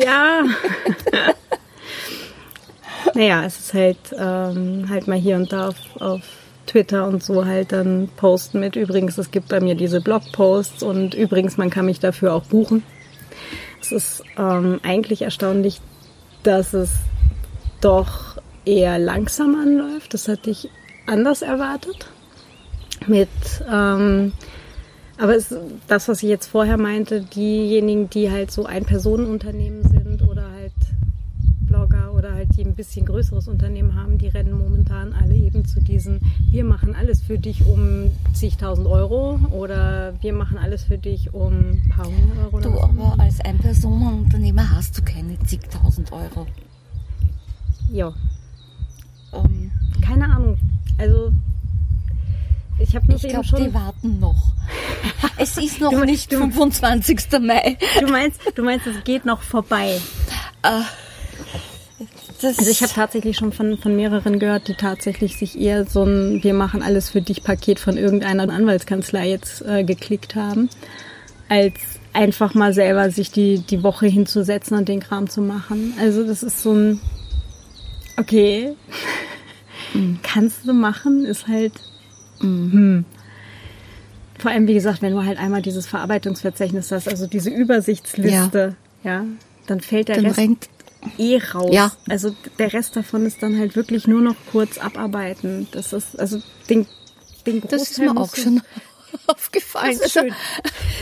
[0.00, 0.42] Ja.
[3.14, 6.22] naja, es ist halt, ähm, halt mal hier und da auf, auf
[6.66, 8.76] Twitter und so halt dann posten mit.
[8.76, 12.82] Übrigens, es gibt bei mir diese Blogposts und übrigens, man kann mich dafür auch buchen.
[13.86, 15.80] Es ist ähm, eigentlich erstaunlich,
[16.42, 16.90] dass es
[17.80, 20.12] doch eher langsam anläuft.
[20.12, 20.68] Das hatte ich
[21.06, 22.08] anders erwartet.
[23.06, 23.28] Mit,
[23.70, 24.32] ähm,
[25.18, 25.54] aber es,
[25.86, 30.72] das, was ich jetzt vorher meinte, diejenigen, die halt so ein Personenunternehmen sind oder halt
[32.66, 37.22] ein bisschen größeres Unternehmen haben, die rennen momentan alle eben zu diesen, wir machen alles
[37.22, 42.38] für dich um zigtausend Euro oder wir machen alles für dich um ein paar hundert
[42.52, 42.60] Euro.
[42.60, 46.46] Du, aber als Ein-Personen-Unternehmer hast du keine zigtausend Euro.
[47.90, 48.12] Ja,
[49.32, 49.70] Ähm,
[50.02, 50.58] keine Ahnung.
[50.98, 51.32] Also,
[52.78, 53.64] ich habe nur ich eben glaube, schon...
[53.64, 54.52] die warten noch.
[55.38, 57.20] Es ist noch Du- nicht du- 25.
[57.42, 57.76] Mai.
[58.00, 60.00] Du meinst, du meinst, es geht noch vorbei.
[60.62, 60.84] Das
[62.42, 66.42] Also ich habe tatsächlich schon von, von mehreren gehört, die tatsächlich sich eher so ein
[66.42, 70.68] Wir machen alles für dich Paket von irgendeiner Anwaltskanzlei jetzt äh, geklickt haben,
[71.48, 71.74] als
[72.12, 75.94] einfach mal selber sich die, die Woche hinzusetzen und den Kram zu machen.
[76.00, 77.00] Also das ist so ein
[78.18, 78.74] Okay,
[80.22, 81.72] kannst du machen, ist halt
[82.40, 83.04] hm.
[84.38, 89.24] Vor allem, wie gesagt, wenn du halt einmal dieses Verarbeitungsverzeichnis hast, also diese Übersichtsliste, ja,
[89.66, 90.68] dann fällt der dann Rest rennt
[91.18, 91.70] eh raus.
[91.72, 91.92] Ja.
[92.08, 95.66] Also der Rest davon ist dann halt wirklich nur noch kurz abarbeiten.
[95.72, 96.40] Das ist, also
[96.70, 96.86] den,
[97.46, 98.62] den Großteil Das ist mir auch schon
[99.26, 99.96] aufgefallen.
[99.98, 100.34] Das ist schön.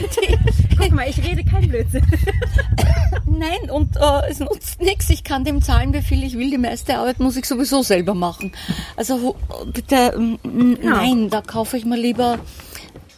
[0.77, 2.03] Guck mal, ich rede kein Blödsinn.
[3.25, 5.09] Nein, und äh, es nutzt nichts.
[5.09, 6.49] Ich kann dem zahlen, wie viel ich will.
[6.49, 8.51] Die meiste Arbeit muss ich sowieso selber machen.
[8.95, 9.35] Also
[9.73, 10.39] bitte, ähm,
[10.81, 10.89] Ja.
[10.91, 12.39] nein, da kaufe ich mir lieber,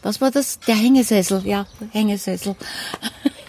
[0.03, 0.59] was war das?
[0.61, 2.55] Der Hängesessel, ja, Hängesessel.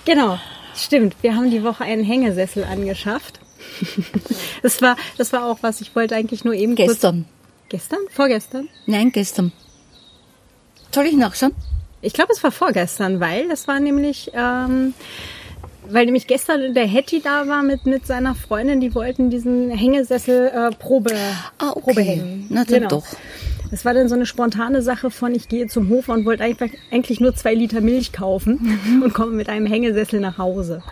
[0.04, 0.38] Genau,
[0.84, 1.14] stimmt.
[1.22, 3.40] Wir haben die Woche einen Hängesessel angeschafft.
[4.62, 5.80] Das war, das war auch was.
[5.80, 7.24] Ich wollte eigentlich nur eben Gestern.
[7.24, 7.68] kurz.
[7.68, 7.98] Gestern?
[8.10, 8.68] Vorgestern?
[8.86, 9.52] Nein, gestern.
[10.92, 11.52] Soll ich nachschauen?
[12.00, 14.94] Ich glaube, es war vorgestern, weil das war nämlich, ähm,
[15.88, 20.48] weil nämlich gestern der Hetty da war mit, mit seiner Freundin, die wollten diesen Hängesessel
[20.48, 21.14] äh, Probe,
[21.58, 21.80] Ah, okay.
[21.80, 22.46] Probe hängen.
[22.50, 23.06] Na dann doch.
[23.70, 26.68] Das war dann so eine spontane Sache von, ich gehe zum Hof und wollte einfach
[26.90, 29.02] eigentlich nur zwei Liter Milch kaufen Mhm.
[29.02, 30.82] und komme mit einem Hängesessel nach Hause.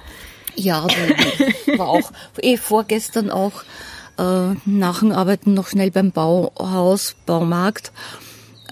[0.54, 2.10] Ja, da war auch
[2.40, 3.62] eh vorgestern auch
[4.18, 7.92] äh, nach dem Arbeiten noch schnell beim Bauhaus, Baumarkt,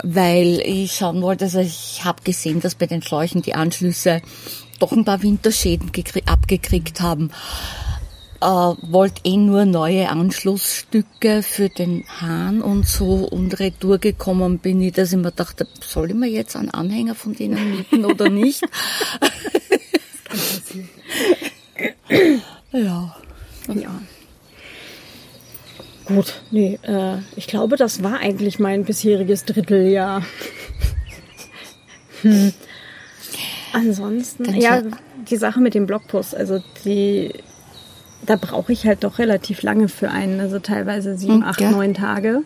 [0.02, 4.22] weil ich schauen wollte, also ich habe gesehen, dass bei den Schläuchen die Anschlüsse
[4.80, 7.30] doch ein paar Winterschäden gekrie- abgekriegt haben.
[8.44, 14.82] Äh, wollte eh nur neue Anschlussstücke für den Hahn und so und retour gekommen bin
[14.82, 18.28] ich, dass ich mir dachte, soll ich mir jetzt einen Anhänger von denen mieten oder
[18.28, 18.60] nicht?
[22.72, 23.16] ja.
[23.68, 24.02] Ja.
[26.04, 30.22] Gut, nee, äh, ich glaube, das war eigentlich mein bisheriges Dritteljahr.
[32.20, 32.52] hm.
[33.72, 34.82] Ansonsten, Dann ja,
[35.30, 37.32] die Sache mit dem Blogpost, also die,
[38.26, 41.70] da brauche ich halt doch relativ lange für einen, also teilweise sieben, Hm, acht, ja.
[41.70, 42.42] neun Tage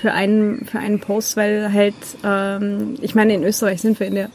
[0.00, 4.14] für einen, für einen Post, weil halt, ähm, ich meine, in Österreich sind wir in
[4.14, 4.30] der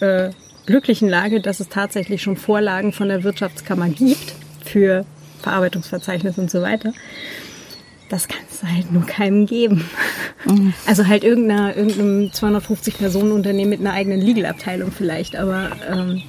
[0.00, 0.30] äh,
[0.66, 5.04] glücklichen Lage, dass es tatsächlich schon Vorlagen von der Wirtschaftskammer gibt für
[5.42, 6.92] Verarbeitungsverzeichnis und so weiter.
[8.08, 9.84] Das kannst du halt nur keinem geben.
[10.86, 16.22] Also halt irgendeiner, irgendeinem 250-Personen-Unternehmen mit einer eigenen Legal-Abteilung vielleicht, aber ähm,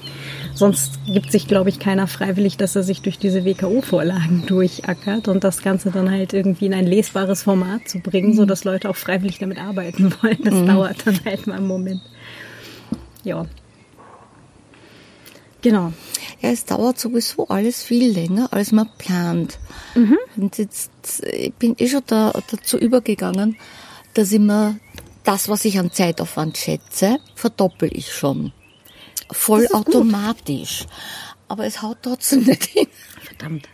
[0.57, 5.43] sonst gibt sich, glaube ich, keiner freiwillig, dass er sich durch diese WKO-Vorlagen durchackert und
[5.43, 8.95] das Ganze dann halt irgendwie in ein lesbares Format zu bringen, so dass Leute auch
[8.95, 10.39] freiwillig damit arbeiten wollen.
[10.43, 12.01] Das dauert dann halt mal einen Moment.
[13.23, 13.45] Ja.
[15.61, 15.93] Genau.
[16.41, 19.59] Ja, es dauert sowieso alles viel länger, als man plant.
[20.35, 20.91] Und jetzt
[21.25, 23.57] ich bin ich schon da, dazu übergegangen,
[24.13, 24.75] dass immer
[25.23, 28.53] das, was ich an Zeitaufwand schätze, verdoppel ich schon.
[29.32, 30.86] Voll automatisch.
[31.47, 32.88] Aber es haut trotzdem nicht hin.
[33.21, 33.67] Verdammt.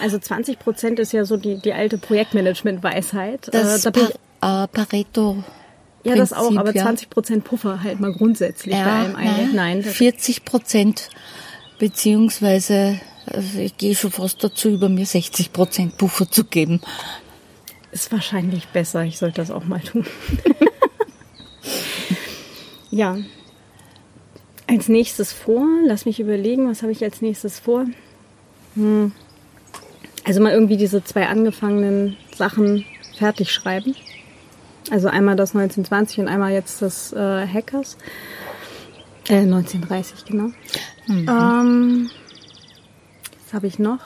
[0.00, 3.48] Also 20 Prozent ist ja so die, die alte Projektmanagement-Weisheit.
[3.52, 5.44] Das äh, pa äh, Pareto.
[6.04, 6.82] ja, das auch, aber ja.
[6.82, 9.36] 20 Prozent Puffer halt mal grundsätzlich bei Ja, einem eigentlich.
[9.46, 11.10] nein, Nein, das 40 Prozent,
[11.78, 16.80] beziehungsweise also ich gehe schon fast dazu, über mir 60 Prozent Puffer zu geben.
[17.92, 19.04] ist wahrscheinlich besser.
[19.04, 20.06] Ich sollte das auch mal tun.
[22.90, 23.18] ja.
[24.72, 27.84] Als nächstes vor, lass mich überlegen, was habe ich als nächstes vor?
[28.74, 29.12] Hm.
[30.24, 32.86] Also mal irgendwie diese zwei angefangenen Sachen
[33.18, 33.94] fertig schreiben.
[34.90, 37.98] Also einmal das 1920 und einmal jetzt das äh, Hackers.
[39.28, 40.52] Äh, 1930, genau.
[41.06, 42.10] Ähm,
[43.44, 44.00] was habe ich noch?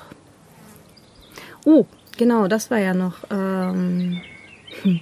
[1.64, 1.86] Oh,
[2.18, 4.20] genau, das war ja noch ähm,
[4.82, 5.00] hm,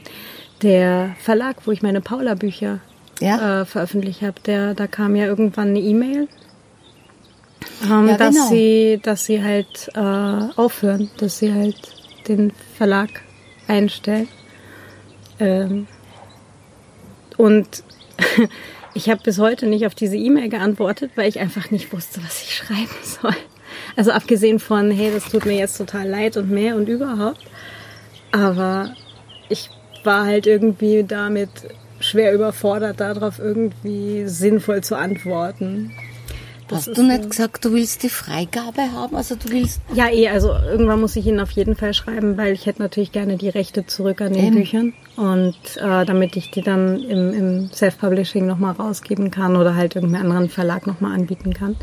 [0.60, 2.80] der Verlag, wo ich meine Paula-Bücher
[3.20, 3.62] Ja.
[3.62, 4.40] äh, veröffentlicht habe.
[4.46, 6.28] Der, da kam ja irgendwann eine E-Mail,
[7.84, 8.48] ähm, Ja, dass genau.
[8.48, 10.00] sie, dass sie halt äh,
[10.60, 11.76] aufhören, dass sie halt
[12.28, 13.08] den Verlag
[13.68, 14.28] einstellen.
[15.40, 15.86] Ähm,
[17.36, 17.82] und
[18.94, 22.42] ich habe bis heute nicht auf diese E-Mail geantwortet, weil ich einfach nicht wusste, was
[22.42, 22.88] ich schreiben
[23.20, 23.34] soll.
[23.96, 27.40] Also abgesehen von, hey, das tut mir jetzt total leid und mehr und überhaupt.
[28.32, 28.94] Aber
[29.48, 29.70] ich
[30.04, 31.48] war halt irgendwie damit
[32.00, 35.92] schwer überfordert, darauf irgendwie sinnvoll zu antworten.
[36.68, 39.14] Das Hast du nicht so- gesagt, du willst die Freigabe haben?
[39.16, 42.54] Also du willst Ja, eh, also irgendwann muss ich ihn auf jeden Fall schreiben, weil
[42.54, 44.56] ich hätte natürlich gerne die Rechte zurück an den Eben.
[44.56, 44.92] Büchern.
[45.16, 50.24] Und äh, damit ich die dann im, im Self-Publishing nochmal rausgeben kann oder halt irgendeinen
[50.24, 51.76] anderen Verlag nochmal anbieten kann.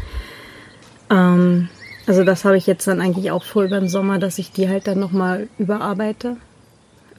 [1.12, 1.70] Ähm,
[2.08, 4.68] also das habe ich jetzt dann eigentlich auch vor über den Sommer, dass ich die
[4.68, 6.38] halt dann nochmal überarbeite.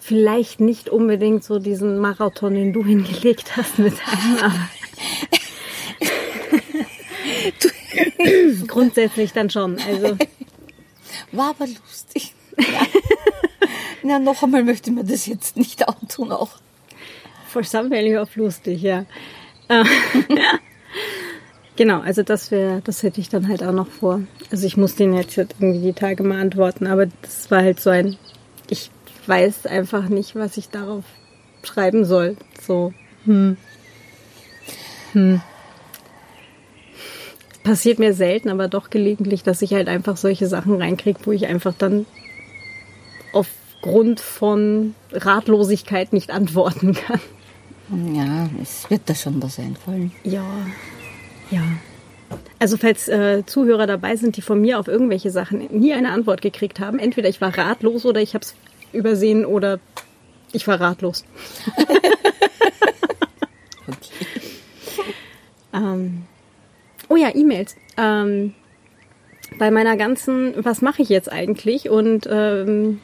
[0.05, 4.68] Vielleicht nicht unbedingt so diesen Marathon, den du hingelegt hast mit einem, aber
[8.66, 9.78] grundsätzlich dann schon.
[9.78, 10.16] Also
[11.30, 12.34] War aber lustig.
[12.59, 12.86] Ja.
[14.03, 16.50] Na, noch einmal möchte mir das jetzt nicht antun auch.
[17.46, 19.07] For some value of lustig, ja.
[19.68, 19.84] Äh,
[21.76, 24.22] genau, also das wäre, das hätte ich dann halt auch noch vor.
[24.50, 27.78] Also ich muss den jetzt halt irgendwie die Tage mal antworten, aber das war halt
[27.78, 28.16] so ein,
[28.68, 28.90] ich
[29.28, 31.04] weiß einfach nicht, was ich darauf
[31.62, 32.36] schreiben soll.
[32.60, 32.92] So,
[33.24, 33.56] hm.
[35.12, 35.40] Hm.
[37.62, 41.46] Passiert mir selten, aber doch gelegentlich, dass ich halt einfach solche Sachen reinkriege, wo ich
[41.46, 42.06] einfach dann
[43.32, 47.20] aufgrund von Ratlosigkeit nicht antworten kann.
[48.14, 50.12] Ja, es wird da schon was einfallen.
[50.24, 50.44] Ja,
[51.50, 51.62] ja.
[52.58, 56.40] Also falls äh, Zuhörer dabei sind, die von mir auf irgendwelche Sachen nie eine Antwort
[56.40, 58.54] gekriegt haben, entweder ich war ratlos oder ich habe es
[58.93, 59.80] übersehen oder
[60.53, 61.24] ich war ratlos.
[63.88, 65.14] Okay.
[65.74, 66.22] Ähm,
[67.09, 67.76] oh ja, E-Mails.
[67.97, 68.55] Ähm,
[69.59, 71.90] bei meiner ganzen, was mache ich jetzt eigentlich?
[71.90, 73.01] Und ähm,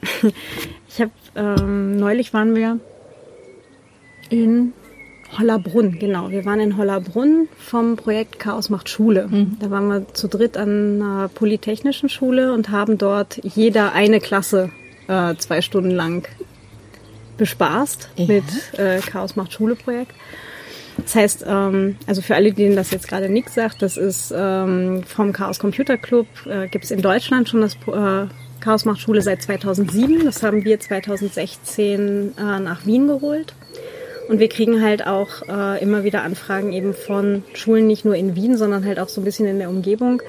[0.88, 2.80] ich habe ähm, neulich waren wir
[4.30, 4.72] in
[5.38, 6.30] Hollerbrunn, genau.
[6.30, 9.28] Wir waren in Hollerbrunn vom Projekt Chaos macht Schule.
[9.60, 14.70] Da waren wir zu dritt an einer polytechnischen Schule und haben dort jeder eine Klasse
[15.08, 16.28] äh, zwei Stunden lang
[17.36, 18.26] bespaßt Ja.
[18.26, 18.44] mit
[18.78, 20.12] äh, Chaos macht Schule Projekt.
[20.98, 25.02] Das heißt, ähm, also für alle, denen das jetzt gerade nichts sagt, das ist ähm,
[25.04, 28.26] vom Chaos Computer Club, äh, gibt es in Deutschland schon das äh,
[28.60, 30.24] Chaos macht Schule seit 2007.
[30.24, 33.54] Das haben wir 2016 äh, nach Wien geholt.
[34.28, 38.34] Und wir kriegen halt auch äh, immer wieder Anfragen eben von Schulen, nicht nur in
[38.34, 40.20] Wien, sondern halt auch so ein bisschen in der Umgebung,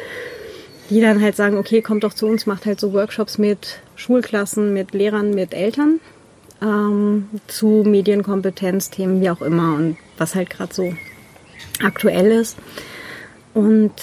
[0.90, 4.74] die dann halt sagen, okay, kommt doch zu uns, macht halt so Workshops mit Schulklassen,
[4.74, 6.00] mit Lehrern, mit Eltern
[6.62, 10.94] ähm, zu Medienkompetenz, Themen wie auch immer und was halt gerade so
[11.84, 12.58] aktuell ist.
[13.54, 13.94] Und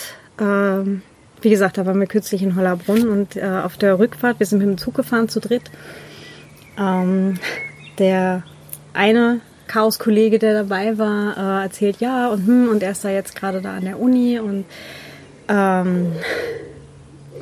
[0.41, 1.03] ähm,
[1.41, 4.59] wie gesagt, da waren wir kürzlich in Hollerbrunn und äh, auf der Rückfahrt, wir sind
[4.59, 5.71] mit dem Zug gefahren zu dritt.
[6.79, 7.39] Ähm,
[7.99, 8.43] der
[8.93, 13.37] eine Chaos-Kollege, der dabei war, äh, erzählt, ja, und, hm, und er ist da jetzt
[13.37, 14.65] gerade da an der Uni und
[15.49, 16.13] ähm,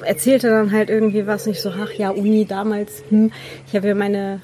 [0.03, 3.33] erzählte dann halt irgendwie was nicht so, ach ja, Uni damals, hm,
[3.67, 4.41] ich habe ja meine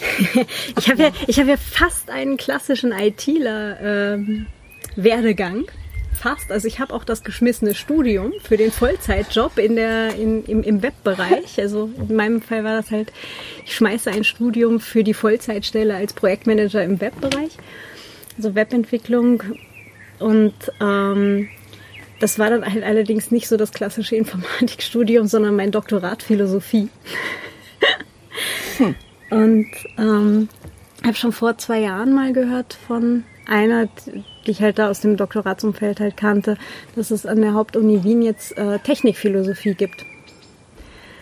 [0.78, 4.46] ich habe ja, ich habe ja fast einen klassischen ITler ähm,
[4.96, 5.64] Werdegang.
[6.18, 6.52] Fast.
[6.52, 10.82] Also ich habe auch das geschmissene Studium für den Vollzeitjob in der, in, im, im
[10.82, 11.58] Webbereich.
[11.58, 13.10] Also in meinem Fall war das halt,
[13.64, 17.56] ich schmeiße ein Studium für die Vollzeitstelle als Projektmanager im Webbereich.
[18.36, 19.42] Also Webentwicklung.
[20.18, 21.48] Und ähm,
[22.20, 26.88] das war dann halt allerdings nicht so das klassische Informatikstudium, sondern mein Doktorat Philosophie.
[29.30, 29.66] Und
[29.98, 30.48] ähm,
[31.04, 33.86] habe schon vor zwei Jahren mal gehört von einer,
[34.46, 36.56] die ich halt da aus dem Doktoratsumfeld halt kannte,
[36.94, 40.04] dass es an der Hauptuni Wien jetzt äh, Technikphilosophie gibt.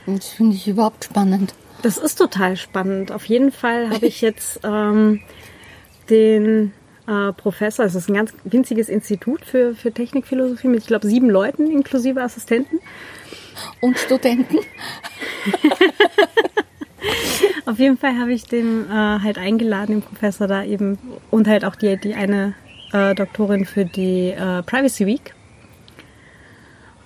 [0.06, 1.54] Das finde ich überhaupt spannend.
[1.82, 3.12] Das ist total spannend.
[3.12, 5.20] Auf jeden Fall habe ich jetzt ähm,
[6.10, 6.72] den
[7.08, 11.30] äh, Professor, es ist ein ganz winziges Institut für, für Technikphilosophie mit, ich glaube, sieben
[11.30, 12.80] Leuten inklusive Assistenten.
[13.80, 14.58] Und Studenten.
[17.66, 20.98] Auf jeden Fall habe ich den äh, halt eingeladen, den Professor da eben
[21.30, 22.54] und halt auch die, die eine
[22.92, 25.34] äh, Doktorin für die äh, Privacy Week.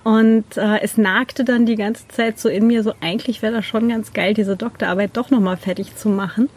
[0.03, 3.65] Und äh, es nagte dann die ganze Zeit so in mir, so eigentlich wäre das
[3.65, 6.49] schon ganz geil, diese Doktorarbeit doch nochmal fertig zu machen.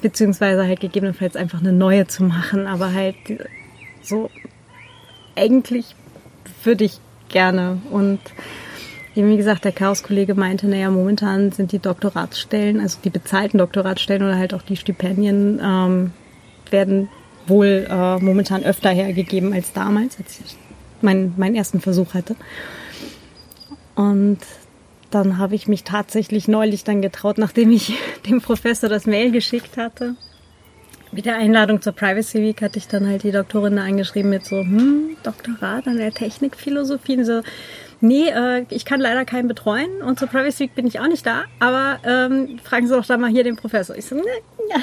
[0.00, 2.66] Beziehungsweise halt gegebenenfalls einfach eine neue zu machen.
[2.66, 3.16] Aber halt
[4.02, 4.30] so,
[5.36, 5.94] eigentlich
[6.64, 7.80] würde ich gerne.
[7.90, 8.20] Und
[9.14, 14.36] wie gesagt, der Chaos-Kollege meinte, naja, momentan sind die Doktoratsstellen, also die bezahlten Doktoratsstellen oder
[14.36, 16.12] halt auch die Stipendien, ähm,
[16.70, 17.08] werden
[17.46, 20.56] wohl äh, momentan öfter hergegeben als damals, als ich
[21.02, 22.36] meinen, meinen ersten Versuch hatte.
[23.96, 24.38] Und
[25.10, 27.94] dann habe ich mich tatsächlich neulich dann getraut, nachdem ich
[28.28, 30.16] dem Professor das Mail geschickt hatte.
[31.12, 34.44] Mit der Einladung zur Privacy Week hatte ich dann halt die Doktorin da angeschrieben mit
[34.44, 37.16] so, hm, Doktorat an der Technikphilosophie.
[37.16, 37.42] Und so,
[38.00, 41.24] nee, äh, ich kann leider keinen betreuen und zur Privacy Week bin ich auch nicht
[41.26, 43.96] da, aber ähm, fragen Sie doch da mal hier den Professor.
[43.96, 44.22] Ich so, ne,
[44.70, 44.76] ja.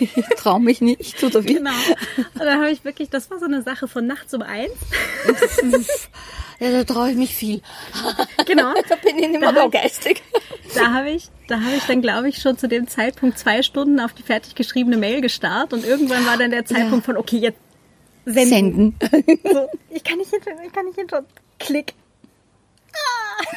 [0.00, 1.54] Ich traue mich nicht, oder wie?
[1.54, 1.70] Genau.
[2.16, 4.72] Und dann habe ich wirklich, das war so eine Sache von nachts um eins.
[6.58, 7.60] Ja, da traue ich mich viel.
[8.46, 8.72] Genau.
[8.88, 10.22] da bin ich nicht mehr Da- geistig.
[10.74, 14.00] Da habe ich, da habe ich dann, glaube ich, schon zu dem Zeitpunkt zwei Stunden
[14.00, 17.58] auf die fertig geschriebene Mail gestarrt und irgendwann war dann der Zeitpunkt von, okay, jetzt
[18.24, 18.94] senden.
[19.10, 19.38] Senden.
[19.52, 21.24] So, ich kann nicht hinschauen, ich kann nicht hinschauen.
[21.66, 21.94] Klick.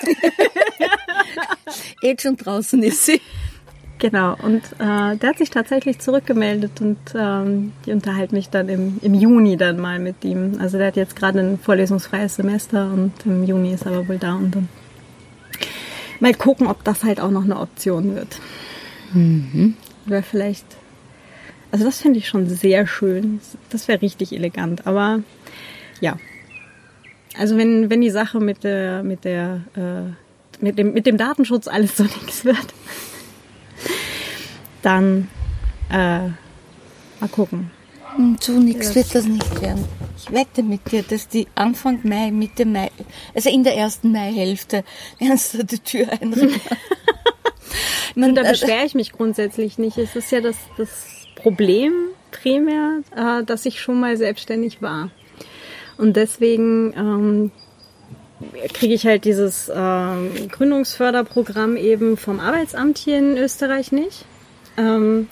[2.02, 3.22] Jetzt schon draußen ist sie.
[3.98, 9.00] Genau, und äh, der hat sich tatsächlich zurückgemeldet und ähm, die unterhalten mich dann im,
[9.02, 10.58] im Juni dann mal mit ihm.
[10.60, 14.18] Also der hat jetzt gerade ein vorlesungsfreies Semester und im Juni ist er aber wohl
[14.18, 14.70] da und dann
[16.20, 18.40] mal gucken, ob das halt auch noch eine Option wird.
[20.06, 20.66] Wäre vielleicht,
[21.72, 23.40] also das finde ich schon sehr schön.
[23.70, 25.22] Das wäre richtig elegant, aber
[26.02, 26.18] ja.
[27.38, 31.68] Also wenn, wenn die Sache mit der, mit der, äh, mit dem, mit dem Datenschutz
[31.68, 32.74] alles so nichts wird,
[34.82, 35.28] dann
[35.90, 36.28] äh,
[37.20, 37.72] mal gucken.
[38.16, 39.84] Hm, So nichts wird das nicht werden.
[40.18, 42.90] Ich wette mit dir, dass die Anfang Mai, Mitte Mai,
[43.34, 44.84] also in der ersten Maihälfte,
[45.20, 46.56] kannst du die Tür einrennen.
[48.16, 49.98] Man, Da äh, beschwere ich mich grundsätzlich nicht.
[49.98, 51.06] Es ist ja das, das
[51.36, 51.92] Problem
[52.32, 55.10] primär, äh, dass ich schon mal selbstständig war.
[55.98, 57.52] Und deswegen ähm,
[58.74, 64.26] kriege ich halt dieses ähm, Gründungsförderprogramm eben vom Arbeitsamt hier in Österreich nicht.
[64.78, 65.28] Ähm,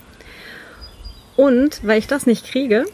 [1.36, 2.86] und weil ich das nicht kriege,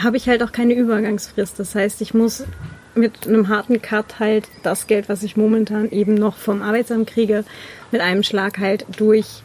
[0.00, 1.58] habe ich halt auch keine Übergangsfrist.
[1.58, 2.44] Das heißt, ich muss
[2.94, 7.44] mit einem harten Cut halt das Geld, was ich momentan eben noch vom Arbeitsamt kriege,
[7.90, 9.42] mit einem Schlag halt durch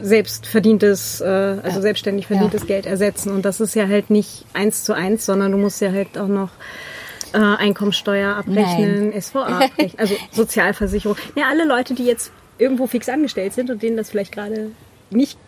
[0.00, 1.80] selbst verdientes, äh, also Ja.
[1.82, 3.32] selbstständig verdientes Geld ersetzen.
[3.32, 6.28] Und das ist ja halt nicht eins zu eins, sondern du musst ja halt auch
[6.28, 6.50] noch
[7.34, 11.16] äh, Einkommensteuer abrechnen, SVA abrechnen, also Sozialversicherung.
[11.36, 14.70] Ja, alle Leute, die jetzt irgendwo fix angestellt sind und denen das vielleicht gerade
[15.10, 15.38] nicht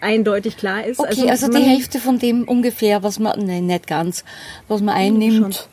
[0.00, 1.00] eindeutig klar ist.
[1.00, 4.22] Okay, also, die man- Hälfte von dem ungefähr, was man, nein, nicht ganz,
[4.68, 5.68] was man einnimmt,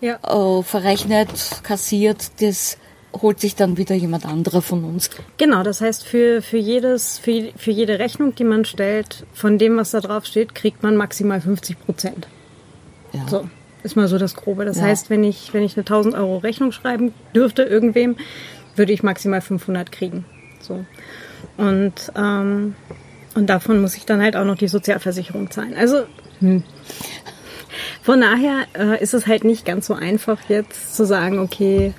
[0.00, 0.18] Ja.
[0.26, 1.28] äh, verrechnet,
[1.62, 2.78] kassiert, das
[3.14, 5.10] holt sich dann wieder jemand anderer von uns.
[5.38, 9.76] Genau, das heißt, für, für, jedes, für, für jede Rechnung, die man stellt, von dem,
[9.76, 12.28] was da drauf steht, kriegt man maximal 50 Prozent.
[13.12, 13.26] Ja.
[13.28, 13.48] So,
[13.82, 14.64] ist mal so das Grobe.
[14.64, 14.84] Das Ja.
[14.84, 18.16] heißt, wenn ich, wenn ich eine 1000 Euro Rechnung schreiben dürfte irgendwem,
[18.76, 20.24] würde ich maximal 500 kriegen.
[20.60, 20.84] So.
[21.56, 22.74] Und, ähm,
[23.34, 25.74] und davon muss ich dann halt auch noch die Sozialversicherung zahlen.
[25.76, 26.04] Also,
[26.40, 26.62] hm.
[28.02, 31.94] von daher äh, ist es halt nicht ganz so einfach jetzt zu sagen, okay,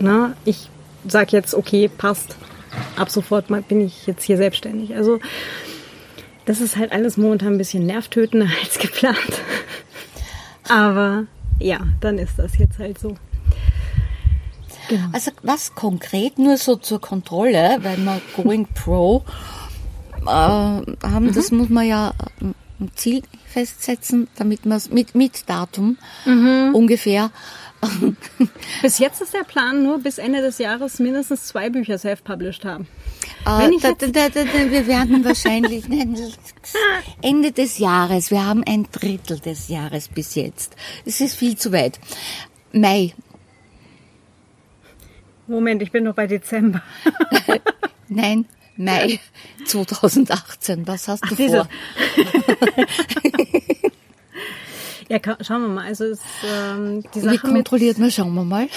[0.00, 0.68] na, ich
[1.06, 2.36] sag jetzt, okay, passt.
[2.96, 4.96] Ab sofort bin ich jetzt hier selbstständig.
[4.96, 5.20] Also,
[6.44, 9.42] das ist halt alles momentan ein bisschen nervtötender als geplant.
[10.68, 11.26] Aber
[11.58, 13.16] ja, dann ist das jetzt halt so.
[14.88, 15.06] Genau.
[15.12, 19.24] Also was konkret nur so zur Kontrolle, weil wir Going Pro
[20.22, 22.46] äh, haben, das muss man ja äh,
[22.80, 25.96] ein Ziel festsetzen, damit man es mit, mit Datum
[26.74, 27.30] ungefähr.
[28.82, 32.86] Bis jetzt ist der Plan nur bis Ende des Jahres mindestens zwei Bücher self-published haben.
[33.70, 35.84] Ich da, da, da, da, wir werden wahrscheinlich
[37.22, 38.30] Ende des Jahres.
[38.30, 40.74] Wir haben ein Drittel des Jahres bis jetzt.
[41.04, 42.00] Es ist viel zu weit.
[42.72, 43.12] Mai.
[45.46, 46.82] Moment, ich bin noch bei Dezember.
[48.08, 49.20] Nein, Mai
[49.66, 50.86] 2018.
[50.86, 51.68] Was hast du diese- vor?
[55.08, 55.86] Ja, schauen wir mal.
[55.86, 57.54] Also es, ähm, die Wie Sache mit...
[57.54, 58.10] kontrolliert man?
[58.10, 58.68] Schauen wir mal.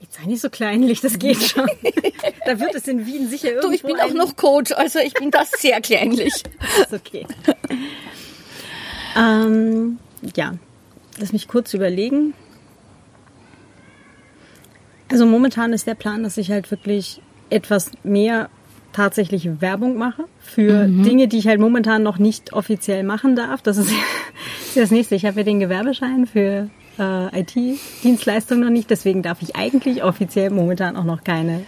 [0.00, 1.66] Jetzt sei nicht so kleinlich, das geht schon.
[2.46, 5.14] da wird es in Wien sicher irgendwo Du, ich bin auch noch Coach, also ich
[5.14, 6.32] bin das sehr kleinlich.
[6.80, 7.26] ist okay.
[9.16, 9.98] ähm,
[10.34, 10.54] ja,
[11.18, 12.34] lass mich kurz überlegen.
[15.10, 18.50] Also momentan ist der Plan, dass ich halt wirklich etwas mehr
[18.96, 23.60] tatsächlich Werbung mache für Dinge, die ich halt momentan noch nicht offiziell machen darf.
[23.60, 23.92] Das ist,
[24.74, 25.14] das nächste.
[25.14, 28.88] Ich habe ja den Gewerbeschein für äh, IT-Dienstleistungen noch nicht.
[28.90, 31.64] Deswegen darf ich eigentlich offiziell momentan auch noch keine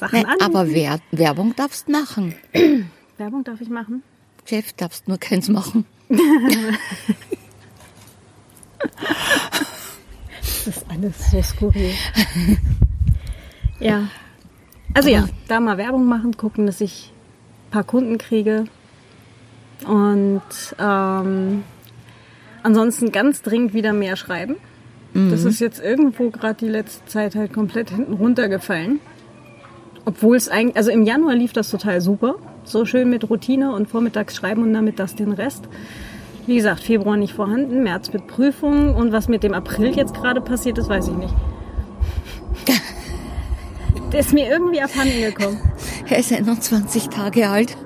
[0.00, 0.44] Sachen Nein, anbieten.
[0.56, 2.34] aber Wer Werbung darfst machen.
[3.16, 4.02] Werbung darf ich machen.
[4.44, 5.84] Chef darfst nur keins machen.
[10.64, 11.90] Das ist alles so skurril.
[13.80, 14.08] ja.
[14.94, 17.12] Also ja, da mal Werbung machen, gucken, dass ich
[17.68, 18.64] ein paar Kunden kriege.
[19.86, 20.42] Und
[20.78, 21.64] ähm,
[22.62, 24.56] ansonsten ganz dringend wieder mehr schreiben.
[25.14, 29.00] Das ist jetzt irgendwo gerade die letzte Zeit halt komplett hinten runtergefallen.
[30.06, 32.36] Obwohl es eigentlich, also im Januar lief das total super.
[32.64, 35.68] So schön mit Routine und vormittags schreiben und damit das den Rest.
[36.46, 40.40] Wie gesagt, Februar nicht vorhanden, März mit Prüfungen und was mit dem April jetzt gerade
[40.40, 41.34] passiert ist, weiß ich nicht.
[44.12, 45.58] Der ist mir irgendwie abhanden gekommen.
[46.08, 47.76] Er ist 21 Tage alt.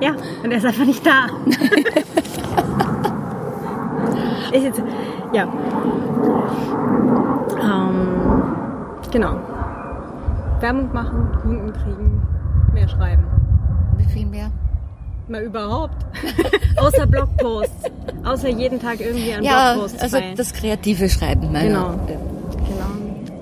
[0.00, 1.26] Ja, und er ist einfach nicht da.
[4.52, 4.82] ich jetzt,
[5.32, 5.44] ja.
[7.62, 8.54] Ähm,
[9.10, 9.36] genau.
[10.60, 12.22] Werbung machen, Kunden kriegen,
[12.74, 13.24] mehr schreiben.
[13.96, 14.50] Wie viel mehr?
[15.28, 16.04] Mal überhaupt.
[16.76, 17.72] Außer Blogposts.
[18.24, 20.02] Außer jeden Tag irgendwie ein Ja, Blogpost.
[20.02, 21.52] also das kreative Schreiben.
[21.52, 21.94] Genau.
[22.06, 22.20] Genau.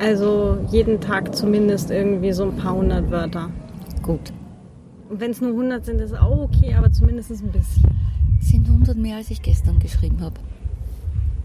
[0.01, 3.51] Also jeden Tag zumindest irgendwie so ein paar hundert Wörter.
[4.03, 4.33] Gut.
[5.11, 7.85] Und wenn es nur 100 sind, ist auch okay, aber zumindest ein bisschen.
[8.41, 10.41] Sind 100 mehr, als ich gestern geschrieben habe.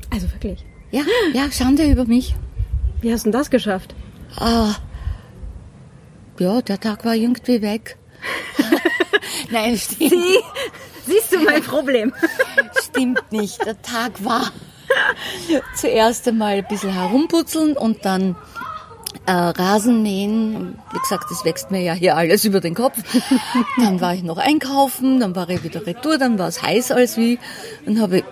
[0.09, 0.63] Also wirklich.
[0.91, 1.01] Ja,
[1.33, 2.35] ja, Schande über mich.
[3.01, 3.93] Wie hast du denn das geschafft?
[4.37, 4.75] Ah,
[6.39, 7.97] ja, der Tag war irgendwie weg.
[9.51, 10.13] Nein, stimmt,
[11.05, 12.13] Siehst du mein Problem?
[12.81, 13.65] stimmt nicht.
[13.65, 14.51] Der Tag war
[15.75, 18.35] zuerst einmal ein bisschen herumputzeln und dann
[19.25, 20.77] äh, Rasenmähen.
[20.91, 22.97] Wie gesagt, das wächst mir ja hier alles über den Kopf.
[23.77, 27.17] Dann war ich noch einkaufen, dann war ich wieder retour, dann war es heiß als
[27.17, 27.39] wie.
[27.85, 28.23] Dann habe ich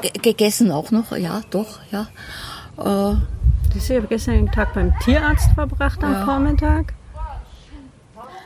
[0.00, 2.06] ge- gegessen auch noch, ja, doch, ja.
[2.78, 3.16] Äh,
[3.76, 6.24] Ich habe gestern den Tag beim Tierarzt verbracht am Ja.
[6.24, 6.94] Vormittag.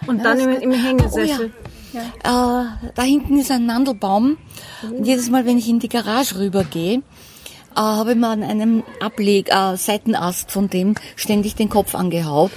[0.07, 0.73] Und dann das im, im.
[0.73, 1.53] Hängesessel.
[1.95, 4.39] Äh, da hinten ist ein Mandelbaum.
[4.83, 7.03] Und jedes Mal, wenn ich in die Garage rübergehe,
[7.77, 12.53] äh, habe ich mir an einem Ableg, äh, Seitenast von dem ständig den Kopf angehaut.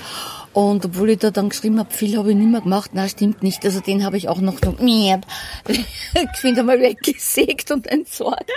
[0.55, 3.43] Und obwohl ich da dann geschrieben habe, viel habe ich nicht mehr gemacht, na stimmt
[3.43, 3.66] nicht.
[3.66, 8.51] Also den habe ich auch noch geschwind einmal weggesägt und entsorgt.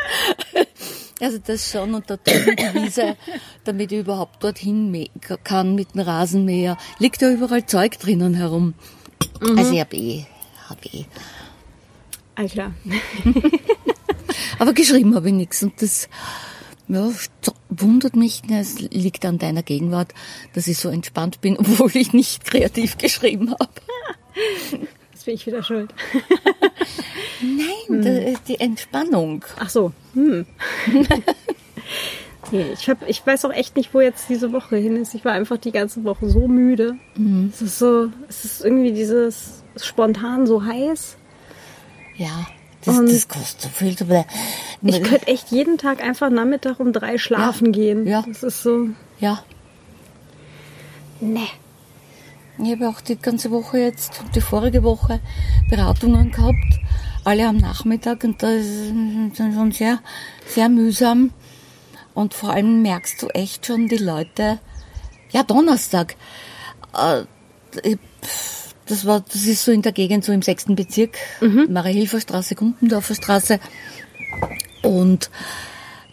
[1.21, 3.17] Also das schon und da die Wiese,
[3.65, 5.09] damit ich überhaupt dorthin
[5.43, 8.75] kann mit dem Rasenmäher, liegt ja überall Zeug drinnen herum.
[9.41, 10.27] Also ich habe eh,
[10.69, 11.07] hab eh.
[12.37, 12.73] Alter.
[14.59, 16.09] Aber geschrieben habe ich nichts und das
[16.89, 17.11] ja,
[17.69, 20.15] wundert mich, es liegt an deiner Gegenwart,
[20.55, 23.69] dass ich so entspannt bin, obwohl ich nicht kreativ geschrieben habe.
[25.13, 25.93] Jetzt bin ich wieder schuld.
[27.41, 29.45] Nein, das ist die Entspannung.
[29.59, 29.93] Ach so.
[30.15, 30.47] Hm.
[32.53, 35.15] nee, ich, hab, ich weiß auch echt nicht, wo jetzt diese Woche hin ist.
[35.15, 36.97] Ich war einfach die ganze Woche so müde.
[37.51, 41.17] Es ist so, es ist irgendwie dieses spontan so heiß.
[42.17, 42.47] Ja,
[42.85, 43.97] das, Und- das kostet so viel.
[44.01, 44.25] Aber
[44.83, 47.73] Ich könnte echt jeden Tag einfach Nachmittag um drei schlafen Ja.
[47.73, 48.07] gehen.
[48.07, 48.25] Ja.
[48.27, 48.89] Das ist so.
[49.21, 49.43] ja,
[51.21, 51.49] Nee.
[52.59, 55.21] ich habe auch die ganze Woche jetzt, die vorige Woche
[55.69, 56.79] Beratungen gehabt,
[57.25, 59.99] alle am Nachmittag und das ist schon sehr,
[60.47, 61.33] sehr mühsam.
[62.15, 64.59] Und vor allem merkst du echt schon die Leute,
[65.31, 66.17] ja, Donnerstag,
[66.97, 67.23] äh,
[67.89, 67.99] ich-
[68.89, 73.15] das war, das ist so in der Gegend, so im sechsten Bezirk, Marie-Hilfer Straße, Gumpendorfer
[73.15, 73.61] Straße.
[74.83, 75.31] Und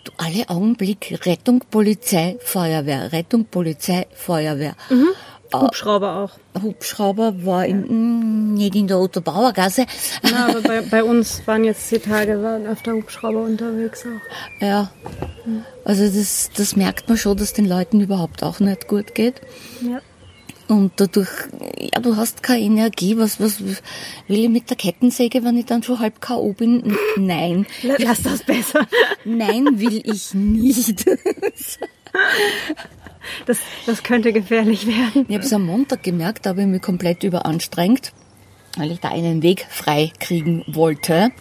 [0.04, 4.76] du, alle Augenblick Rettung, Polizei, Feuerwehr, Rettung, Polizei, Feuerwehr.
[5.54, 6.62] Hubschrauber auch.
[6.62, 9.86] Hubschrauber war in, mm, nicht in der Otto-Bauer-Gasse.
[10.24, 14.66] Ja, aber bei, bei uns waren jetzt die Tage waren öfter Hubschrauber unterwegs auch.
[14.66, 14.92] Ja.
[15.84, 19.42] Also das, das merkt man schon, dass den Leuten überhaupt auch nicht gut geht.
[19.82, 20.02] Ja.
[20.68, 21.30] Und dadurch,
[21.80, 23.18] ja, du hast keine Energie.
[23.18, 23.78] Was, was will
[24.28, 26.54] ich mit der Kettensäge, wenn ich dann schon halb K.O.
[26.54, 26.98] bin?
[27.18, 27.68] Nein.
[28.00, 28.88] Lass das besser.
[29.26, 31.06] Nein, will ich nicht.
[33.46, 35.26] Das, das könnte gefährlich werden.
[35.28, 38.14] Ich habe es am Montag gemerkt, da habe ich mich komplett überanstrengt,
[38.78, 41.32] weil ich da einen Weg frei kriegen wollte,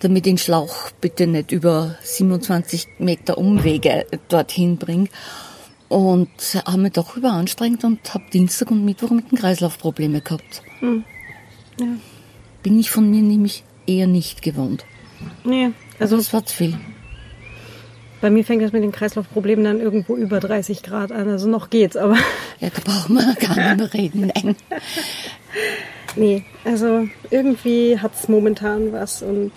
[0.00, 5.08] damit den Schlauch bitte nicht über 27 Meter Umwege dorthin bringe.
[5.90, 6.28] Und
[6.66, 10.62] habe mich doch überanstrengt und habe Dienstag und Mittwoch mit den Kreislaufprobleme gehabt.
[10.78, 11.04] Hm.
[11.78, 11.86] Ja.
[12.62, 14.84] Bin ich von mir nämlich eher nicht gewohnt.
[15.44, 16.78] Nee, Also es war zu viel.
[18.20, 21.28] bei mir fängt das mit den Kreislaufproblemen dann irgendwo über 30 Grad an.
[21.28, 22.16] Also noch geht's, aber
[22.60, 24.32] Ja, da brauchen wir gar nicht mehr reden.
[24.34, 24.56] Nein.
[26.16, 29.52] nee, also irgendwie hat's momentan was und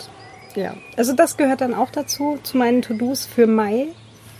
[0.56, 0.76] ja.
[0.98, 3.88] Also das gehört dann auch dazu, zu meinen To-Dos für Mai.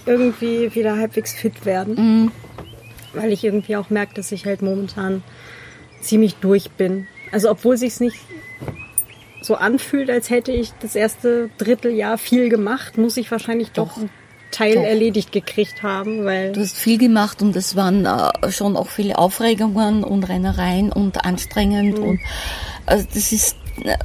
[0.06, 2.32] Irgendwie wieder halbwegs fit werden.
[3.14, 5.24] Weil ich irgendwie auch merke, dass ich halt momentan
[6.02, 7.08] ziemlich durch bin.
[7.32, 8.18] Also obwohl sich's nicht
[9.42, 13.98] so anfühlt, als hätte ich das erste Dritteljahr viel gemacht, muss ich wahrscheinlich doch, Doch.
[13.98, 14.10] einen
[14.52, 14.84] Teil Doch.
[14.84, 19.18] erledigt gekriegt haben, weil Du hast viel gemacht und es waren äh, schon auch viele
[19.18, 22.20] Aufregungen und Rennereien und anstrengend und
[22.86, 23.98] also das ist äh,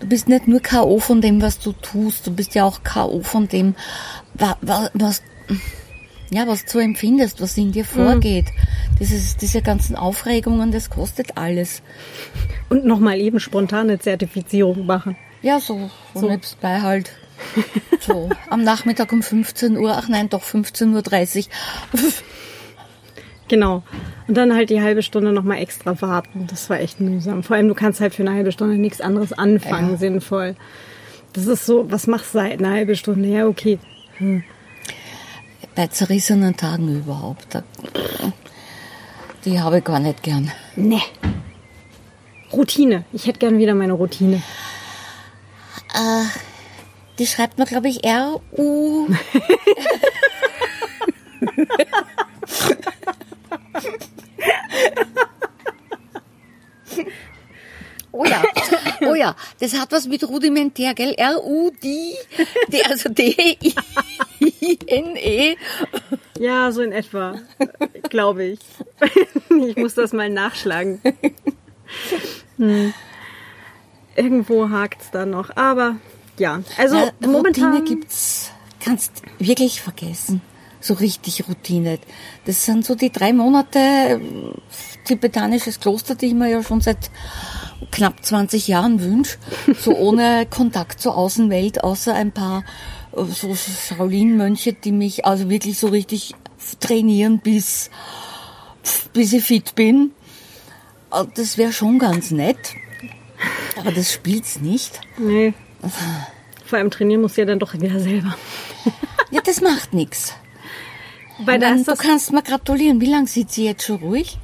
[0.00, 3.20] du bist nicht nur KO von dem, was du tust, du bist ja auch KO
[3.22, 3.74] von dem,
[4.34, 5.22] wa, wa, was
[6.30, 8.46] ja, was du empfindest, was in dir vorgeht.
[8.98, 11.82] Dieses, diese ganzen Aufregungen, das kostet alles.
[12.68, 15.16] und nochmal eben spontane Zertifizierung machen.
[15.42, 16.28] Ja, so, so, So.
[16.28, 17.12] nebenbei halt.
[18.00, 22.12] So, am Nachmittag um 15 Uhr, ach nein, doch 15.30 Uhr.
[23.48, 23.82] Genau.
[24.26, 26.46] Und dann halt die halbe Stunde nochmal extra warten.
[26.48, 27.42] Das war echt mühsam.
[27.44, 29.96] Vor allem, du kannst halt für eine halbe Stunde nichts anderes anfangen, Ja.
[29.96, 30.56] sinnvoll.
[31.32, 33.28] Das ist so, was machst du halt eine halbe Stunde?
[33.28, 33.78] Ja, okay.
[35.74, 37.62] Bei zerrissenen Tagen überhaupt.
[39.44, 40.50] Die habe ich gar nicht gern.
[40.74, 41.00] Ne.
[42.52, 43.04] Routine.
[43.12, 44.42] Ich hätte gern wieder meine Routine.
[47.18, 49.06] Die schreibt man, glaube ich, R-U.
[58.18, 58.42] Oh ja,
[59.02, 61.12] oh ja, das hat was mit rudimentär, gell?
[61.18, 62.16] R-U-D,
[62.68, 63.66] D, also D-I-N-E.
[66.38, 67.34] Ja, so in etwa.
[68.08, 68.60] Glaube ich.
[69.50, 71.02] ich muss das mal nachschlagen.
[72.56, 72.94] Hm.
[74.16, 75.54] Irgendwo hakt's da noch.
[75.54, 75.96] Aber
[76.38, 77.74] ja, also Ja, momentan.
[77.74, 80.40] Routine gibt's, kannst wirklich vergessen.
[80.86, 81.98] So richtig Routine.
[82.44, 84.20] Das sind so die drei Monate äh,
[85.04, 87.10] tibetanisches Kloster, die ich mir ja schon seit
[87.90, 89.36] knapp 20 Jahren wünsche.
[89.80, 92.62] So ohne Kontakt zur Außenwelt, außer ein paar
[93.16, 96.36] äh, so Shaolin-Mönche, die mich also wirklich so richtig
[96.78, 97.90] trainieren, bis,
[99.12, 100.12] bis ich fit bin.
[101.12, 102.74] Äh, Das wäre schon ganz nett.
[103.76, 105.00] Aber das spielt's nicht.
[105.18, 105.52] Nee.
[106.64, 108.36] Vor allem trainieren muss ja dann doch wieder selber.
[109.32, 110.32] Ja, das macht nichts.
[111.38, 113.00] Weil da ist du kannst mir gratulieren.
[113.00, 114.38] Wie lange sitzt sie jetzt schon ruhig?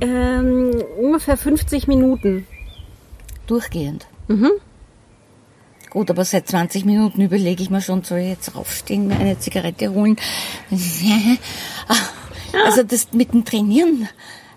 [0.00, 2.46] ähm, ungefähr 50 Minuten.
[3.46, 4.06] Durchgehend.
[4.28, 4.50] Mhm.
[5.90, 9.38] Gut, aber seit 20 Minuten überlege ich mir schon, soll ich jetzt raufstehen, mir eine
[9.38, 10.16] Zigarette holen?
[11.88, 11.94] Ah,
[12.66, 14.08] Also das mit dem Trainieren,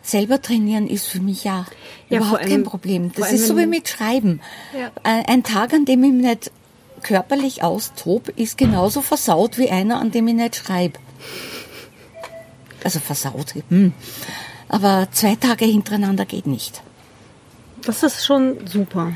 [0.01, 1.65] selber trainieren ist für mich ja,
[2.09, 3.11] Ja, überhaupt allem- kein Problem.
[3.15, 4.41] Das ist so wie mit Schreiben.
[4.77, 4.87] Ja.
[5.03, 6.51] Äh, Ein Tag, an dem ich nicht
[6.99, 10.99] körperlich austob, ist genauso versaut wie einer, an dem ich nicht schreibe.
[12.83, 13.55] Also versaut.
[13.69, 13.93] Hm.
[14.67, 16.81] Aber zwei Tage hintereinander geht nicht.
[17.85, 19.13] Das ist schon super.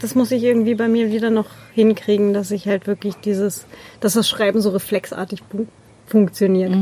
[0.00, 3.66] Das muss ich irgendwie bei mir wieder noch hinkriegen, dass ich halt wirklich dieses,
[4.00, 5.68] dass das Schreiben so reflexartig fun-
[6.06, 6.74] funktioniert.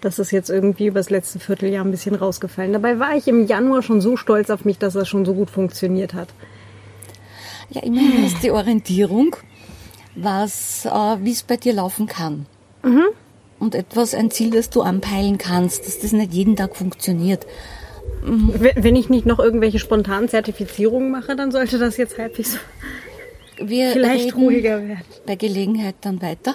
[0.00, 2.72] Das ist jetzt irgendwie über das letzte Vierteljahr ein bisschen rausgefallen.
[2.72, 5.50] Dabei war ich im Januar schon so stolz auf mich, dass das schon so gut
[5.50, 6.28] funktioniert hat.
[7.70, 9.36] Ja, immerhin ist die Orientierung,
[10.14, 12.46] was, äh, wie es bei dir laufen kann.
[13.58, 17.46] Und etwas, ein Ziel, das du anpeilen kannst, dass das nicht jeden Tag funktioniert.
[18.22, 22.58] Wenn wenn ich nicht noch irgendwelche spontanen Zertifizierungen mache, dann sollte das jetzt halbwegs
[23.56, 25.02] Wir vielleicht ruhiger werden.
[25.26, 26.54] bei Gelegenheit dann weiter.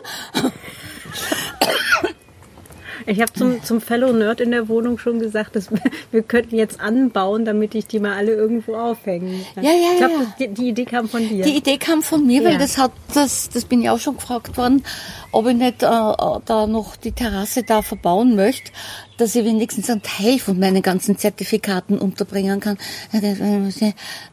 [3.09, 5.69] Ich habe zum, zum Fellow Nerd in der Wohnung schon gesagt, dass
[6.11, 9.63] wir, könnten jetzt anbauen, damit ich die mal alle irgendwo aufhängen kann.
[9.63, 10.35] Ja, ja, ich glaub, ja.
[10.39, 11.43] Die, die Idee kam von dir.
[11.43, 12.57] Die Idee kam von mir, weil Ja.
[12.59, 14.83] das hat, das, das bin ich auch schon gefragt worden,
[15.31, 18.71] ob ich nicht äh, da noch die Terrasse da verbauen möchte,
[19.17, 22.77] dass ich wenigstens einen Teil von meinen ganzen Zertifikaten unterbringen kann.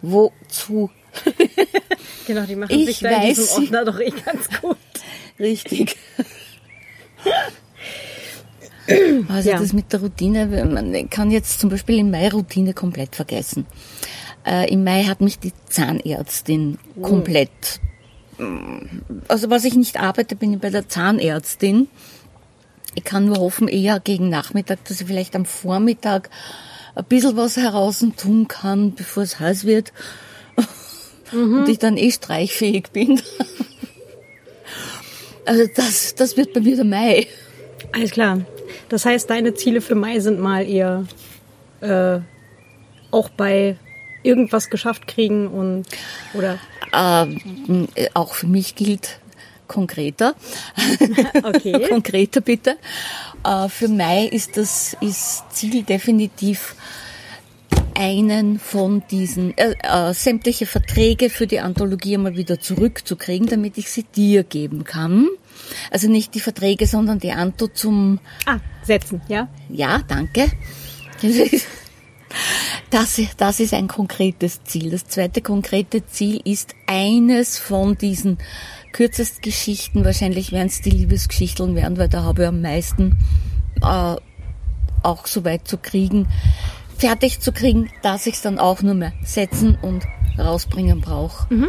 [0.02, 0.90] Wozu?
[2.26, 3.36] genau, die machen Ich sich da in weiß.
[3.36, 4.76] diesem Ordner doch eh ganz gut.
[5.40, 5.96] Richtig.
[9.28, 9.58] Also Ja.
[9.58, 13.66] das mit der Routine, man kann jetzt zum Beispiel im Mai Routine komplett vergessen.
[14.46, 17.80] Äh, Im Mai hat mich die Zahnärztin komplett,
[18.38, 18.76] mm,
[19.26, 21.88] also was ich nicht arbeite, bin ich bei der Zahnärztin.
[22.94, 26.30] Ich kann nur hoffen, eher gegen Nachmittag, dass ich vielleicht am Vormittag
[26.94, 29.92] ein bisschen was heraus tun kann, bevor es heiß wird.
[31.32, 31.58] Mhm.
[31.58, 33.20] Und ich dann eh streichfähig bin.
[35.44, 37.26] Also das, das wird bei mir der Mai.
[37.92, 38.40] Alles klar.
[38.88, 41.04] Das heißt, deine Ziele für Mai sind mal eher
[41.80, 42.18] äh,
[43.10, 43.76] auch bei
[44.22, 45.86] irgendwas geschafft kriegen und
[46.34, 46.58] oder?
[46.92, 49.20] Ähm, auch für mich gilt
[49.66, 50.34] konkreter.
[51.42, 51.86] Okay.
[51.88, 52.76] konkreter bitte.
[53.44, 56.74] Äh, für Mai ist das ist Ziel definitiv
[57.94, 63.90] einen von diesen äh, äh, sämtliche Verträge für die Anthologie mal wieder zurückzukriegen, damit ich
[63.90, 65.28] sie dir geben kann.
[65.90, 69.48] Also nicht die Verträge, sondern die Anto zum Ah, setzen, ja?
[69.68, 70.50] Ja, danke.
[72.90, 74.90] Das, das ist ein konkretes Ziel.
[74.90, 78.38] Das zweite konkrete Ziel ist eines von diesen
[78.92, 80.04] Kürzestgeschichten.
[80.04, 83.16] Wahrscheinlich werden es die Liebesgeschichten werden, weil da habe ich am meisten
[83.82, 84.16] äh,
[85.02, 86.28] auch so weit zu kriegen,
[86.96, 90.06] fertig zu kriegen, dass ich es dann auch nur mehr setzen und
[90.38, 91.52] rausbringen brauche.
[91.52, 91.68] Mhm.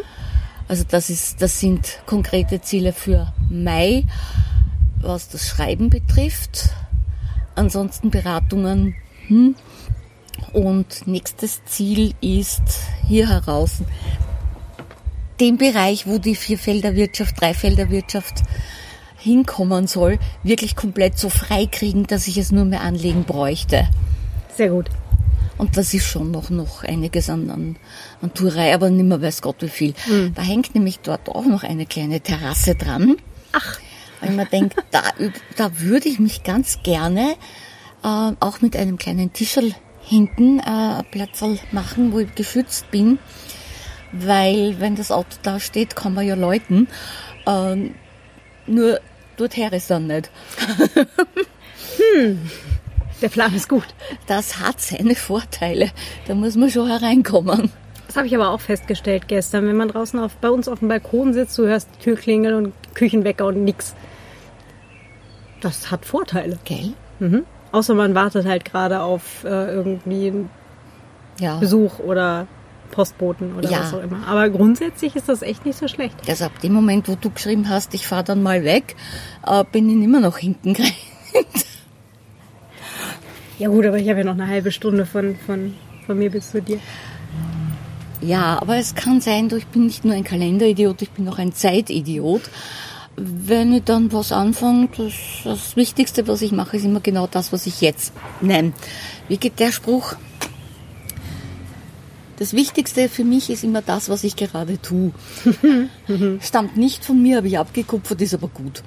[0.68, 4.04] Also das ist, das sind konkrete Ziele für Mai,
[5.02, 6.70] was das Schreiben betrifft.
[7.58, 8.96] Ansonsten Beratungen.
[9.28, 9.56] Hm.
[10.54, 12.62] Und nächstes Ziel ist
[13.08, 13.82] hier heraus
[15.40, 18.44] den Bereich, wo die Vierfelderwirtschaft, Dreifelderwirtschaft
[19.18, 23.88] hinkommen soll, wirklich komplett so frei kriegen, dass ich es nur mehr anlegen bräuchte.
[24.56, 24.90] Sehr gut.
[25.58, 27.76] Und das ist schon noch, noch einiges an, an,
[28.22, 29.94] an Tourei, aber nimmer weiß Gott wie viel.
[30.08, 30.34] Mhm.
[30.36, 33.18] Da hängt nämlich dort auch noch eine kleine Terrasse dran.
[33.52, 33.80] Ach.
[34.22, 35.02] Weil man denkt, da,
[35.56, 37.36] da würde ich mich ganz gerne
[38.04, 43.20] äh, auch mit einem kleinen Tischel hinten äh, Platz machen, wo ich geschützt bin.
[44.12, 46.88] Weil wenn das Auto da steht, kann man ja läuten.
[47.46, 47.92] Äh,
[48.66, 49.00] nur
[49.36, 50.32] dorthin ist dann nicht.
[52.14, 52.50] hm.
[53.22, 53.88] Der Plan ist gut.
[54.28, 55.92] Das hat seine Vorteile.
[56.28, 57.72] Da muss man schon hereinkommen.
[58.18, 59.68] Das habe ich aber auch festgestellt gestern.
[59.68, 62.56] Wenn man draußen auf, bei uns auf dem Balkon sitzt, du hörst die Tür klingeln
[62.56, 63.94] und Küchenwecker und nix.
[65.62, 66.58] Das hat Vorteile.
[66.64, 66.94] Gell?
[67.20, 67.44] Mhm.
[67.72, 70.50] Außer man wartet halt gerade auf äh, irgendwie einen
[71.40, 71.60] ja.
[71.60, 72.48] Besuch oder
[72.90, 73.82] Postboten oder ja.
[73.82, 74.28] was auch immer.
[74.28, 76.16] Aber grundsätzlich ist das echt nicht so schlecht.
[76.28, 78.96] Also ab dem Moment, wo du geschrieben hast, ich fahre dann mal weg,
[79.46, 80.96] äh, bin ich immer noch hinten gerannt.
[83.60, 85.76] Ja gut, aber ich habe ja noch eine halbe Stunde von, von,
[86.08, 86.80] von mir bis zu dir.
[88.22, 91.54] Ja, aber es kann sein, ich bin nicht nur ein Kalenderidiot, ich bin auch ein
[91.54, 92.42] Zeitidiot.
[93.16, 95.14] Wenn ich dann was anfange, das,
[95.44, 98.74] das Wichtigste, was ich mache, ist immer genau das, was ich jetzt nenne.
[99.28, 100.16] Wie geht der Spruch?
[102.38, 105.12] Das Wichtigste für mich ist immer das, was ich gerade tue.
[106.40, 108.84] Stammt nicht von mir, habe ich abgekupfert, ist aber gut.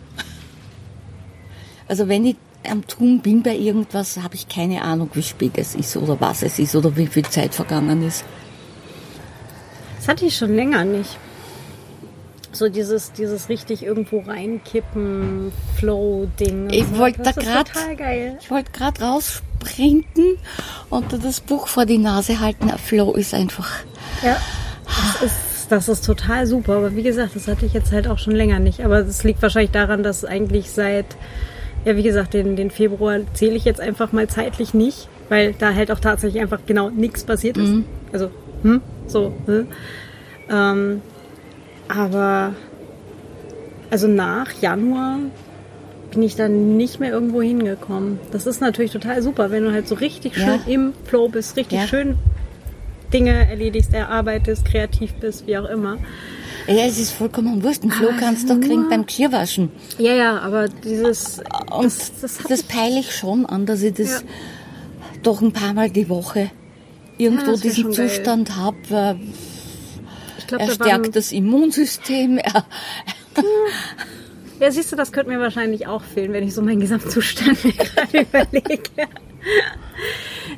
[1.89, 2.37] Also wenn ich
[2.69, 6.43] am Tun bin bei irgendwas, habe ich keine Ahnung, wie spät es ist oder was
[6.43, 8.25] es ist oder wie viel Zeit vergangen ist.
[10.11, 11.19] Das hatte ich schon länger nicht.
[12.51, 16.69] So dieses, dieses richtig irgendwo reinkippen, Flow-Ding.
[16.71, 17.71] Ich wollte da gerade,
[18.41, 20.37] ich wollte gerade raussprinten
[20.89, 22.71] und das Buch vor die Nase halten.
[22.71, 23.71] Flow ist einfach.
[24.25, 24.37] Ja,
[24.85, 26.73] das ist, das ist total super.
[26.73, 28.85] Aber wie gesagt, das hatte ich jetzt halt auch schon länger nicht.
[28.85, 31.07] Aber es liegt wahrscheinlich daran, dass eigentlich seit
[31.85, 35.73] ja, wie gesagt, den, den Februar zähle ich jetzt einfach mal zeitlich nicht, weil da
[35.73, 37.71] halt auch tatsächlich einfach genau nichts passiert ist.
[37.71, 37.85] Mhm.
[38.13, 38.31] Also,
[38.63, 39.33] hm, so.
[39.47, 39.69] Hm.
[40.49, 41.03] Ähm,
[41.89, 42.55] aber,
[43.91, 45.19] also nach Januar
[46.11, 48.19] bin ich dann nicht mehr irgendwo hingekommen.
[48.33, 50.73] Das ist natürlich total super, wenn du halt so richtig schön ja.
[50.73, 51.87] im Flow bist, richtig ja.
[51.87, 52.19] schön
[53.13, 55.99] Dinge erledigst, erarbeitest, kreativ bist, wie auch immer.
[56.67, 57.83] Ja, es ist vollkommen wurscht.
[57.83, 59.71] Ein Floh kannst du doch kriegen beim Geschirrwaschen.
[59.99, 61.41] Ja, ja, aber dieses...
[61.71, 64.29] Und das, das, das peile ich schon an, dass ich das ja.
[65.23, 66.51] doch ein paar Mal die Woche
[67.21, 69.19] irgendwo ja, diesen Zustand habe.
[70.59, 72.41] Er stärkt das Immunsystem.
[74.59, 77.63] Er ja, siehst du, das könnte mir wahrscheinlich auch fehlen, wenn ich so meinen Gesamtzustand
[77.63, 79.09] gerade überlege.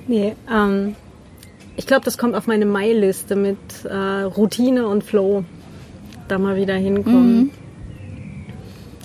[0.08, 0.96] nee, ähm,
[1.76, 5.44] ich glaube, das kommt auf meine Mai-Liste mit äh, Routine und Flow
[6.26, 7.36] da mal wieder hinkommen.
[7.36, 7.50] Mhm.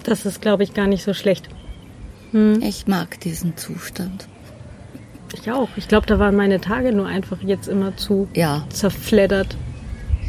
[0.04, 1.48] Das ist, glaube ich, gar nicht so schlecht.
[2.32, 2.62] Hm.
[2.64, 4.28] Ich mag diesen Zustand.
[5.34, 5.70] Ich auch.
[5.76, 8.66] Ich glaube, da waren meine Tage nur einfach jetzt immer zu ja.
[8.70, 9.56] zerfleddert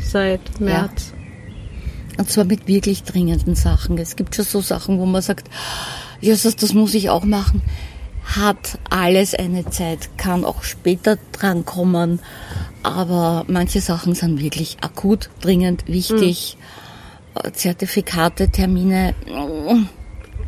[0.03, 1.13] seit März.
[1.13, 2.19] Ja.
[2.19, 3.97] Und zwar mit wirklich dringenden Sachen.
[3.99, 5.49] Es gibt schon so Sachen, wo man sagt,
[6.21, 7.63] Jesus, das muss ich auch machen.
[8.25, 12.21] Hat alles eine Zeit, kann auch später drankommen.
[12.83, 16.57] Aber manche Sachen sind wirklich akut, dringend, wichtig.
[16.59, 16.63] Mhm
[17.53, 19.15] Zertifikate, Termine.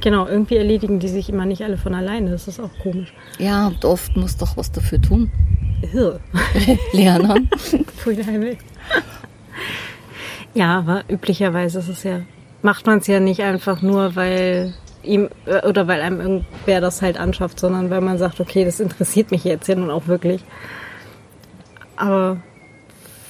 [0.01, 2.31] Genau, irgendwie erledigen die sich immer nicht alle von alleine.
[2.31, 3.13] Das ist auch komisch.
[3.39, 5.31] Ja, und oft muss doch was dafür tun.
[6.93, 7.49] Lernen.
[10.55, 12.23] Ja, aber üblicherweise ist es ja,
[12.63, 17.03] macht man es ja nicht einfach nur, weil ihm äh, oder weil einem irgendwer das
[17.03, 20.43] halt anschafft, sondern weil man sagt, okay, das interessiert mich jetzt ja nun auch wirklich.
[21.97, 22.39] Aber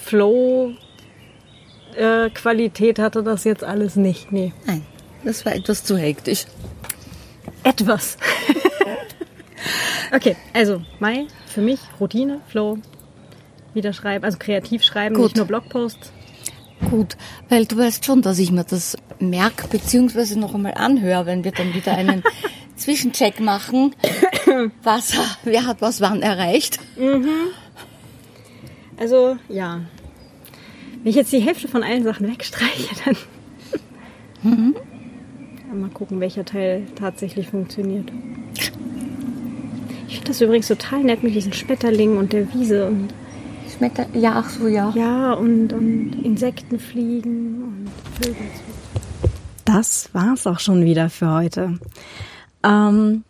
[0.03, 0.73] Flow
[1.97, 4.53] äh, hatte das jetzt alles nicht, nee.
[4.66, 4.83] Nein,
[5.25, 6.47] das war etwas zu hektisch.
[7.62, 8.16] Etwas.
[10.14, 12.79] okay, also Mai für mich Routine, Flow,
[13.75, 15.25] wieder schreiben, also kreativ schreiben, Gut.
[15.25, 16.12] nicht nur Blogposts.
[16.91, 17.16] Gut,
[17.51, 21.53] weil du weißt schon, dass ich mir das merke, beziehungsweise noch einmal anhöre, wenn wir
[21.53, 22.23] dann wieder einen
[22.77, 23.95] Zwischencheck machen.
[24.83, 25.12] Was,
[25.45, 26.81] wer hat was wann erreicht?
[28.99, 29.83] Also ja,
[31.03, 33.16] wenn ich jetzt die Hälfte von allen Sachen wegstreiche, dann
[34.43, 34.81] Ja,
[35.81, 38.11] mal gucken, welcher Teil tatsächlich funktioniert.
[40.09, 43.09] Ich finde das übrigens total nett mit diesen Schmetterlingen und der Wiese und
[43.76, 44.93] Schmetter, ja, ach so, ja.
[44.95, 48.47] ja und, und Insekten fliegen und Vögel.
[49.64, 51.78] Das war's auch schon wieder für heute.
[52.64, 53.24] Ähm,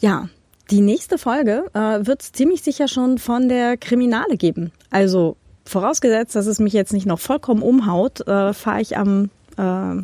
[0.00, 0.28] ja,
[0.70, 4.70] die nächste Folge äh, wird es ziemlich sicher schon von der Kriminale geben.
[4.90, 10.02] Also vorausgesetzt, dass es mich jetzt nicht noch vollkommen umhaut, äh, fahre ich am äh,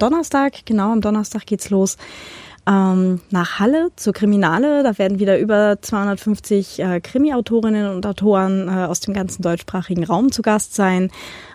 [0.00, 1.96] Donnerstag, genau am Donnerstag geht's los,
[2.66, 4.82] ähm, nach Halle zur Kriminale.
[4.82, 10.30] Da werden wieder über 250 äh, Krimi-Autorinnen und Autoren äh, aus dem ganzen deutschsprachigen Raum
[10.30, 11.10] zu Gast sein.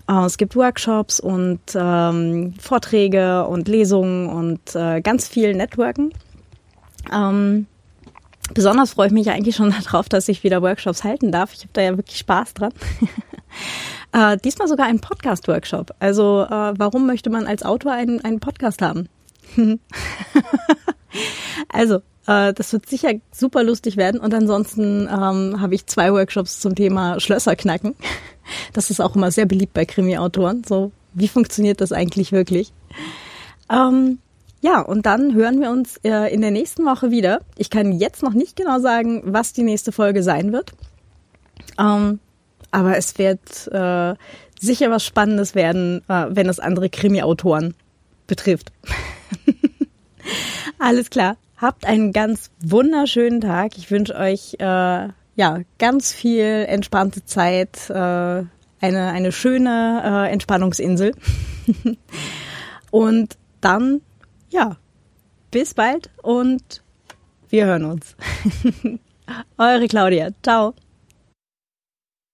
[0.10, 6.12] Äh, es gibt Workshops und ähm, Vorträge und Lesungen und äh, ganz viel Networken.
[7.14, 7.68] Ähm,
[8.54, 11.54] besonders freue ich mich eigentlich schon darauf, dass ich wieder Workshops halten darf.
[11.54, 12.74] Ich habe da ja wirklich Spaß dran.
[14.16, 15.93] äh, diesmal sogar ein Podcast-Workshop.
[15.99, 19.09] Also äh, warum möchte man als Autor einen, einen Podcast haben?
[21.70, 21.95] also,
[22.26, 24.22] äh, das wird sicher super lustig werden.
[24.22, 27.93] Und ansonsten ähm, habe ich zwei Workshops zum Thema Schlösser knacken.
[28.72, 30.63] Das ist auch immer sehr beliebt bei Krimi-Autoren.
[30.66, 32.72] So, wie funktioniert das eigentlich wirklich?
[33.70, 34.20] Ähm,
[34.61, 37.41] ja, und dann hören wir uns äh, in der nächsten Woche wieder.
[37.57, 40.72] Ich kann jetzt noch nicht genau sagen, was die nächste Folge sein wird.
[41.78, 42.20] Ähm,
[42.76, 44.15] aber es wird äh,
[44.59, 47.73] sicher was Spannendes werden, äh, wenn es andere Krimi-Autoren
[48.28, 48.73] betrifft.
[50.80, 51.38] Alles klar.
[51.55, 53.78] Habt einen ganz wunderschönen Tag.
[53.78, 55.07] Ich wünsche euch äh,
[55.38, 58.49] ja ganz viel entspannte Zeit, äh, eine
[58.82, 61.13] eine schöne äh, Entspannungsinsel.
[62.91, 64.01] und dann
[64.49, 64.76] ja
[65.49, 66.84] bis bald und
[67.47, 68.17] wir hören uns.
[69.57, 70.32] Eure Claudia.
[70.43, 70.73] Ciao.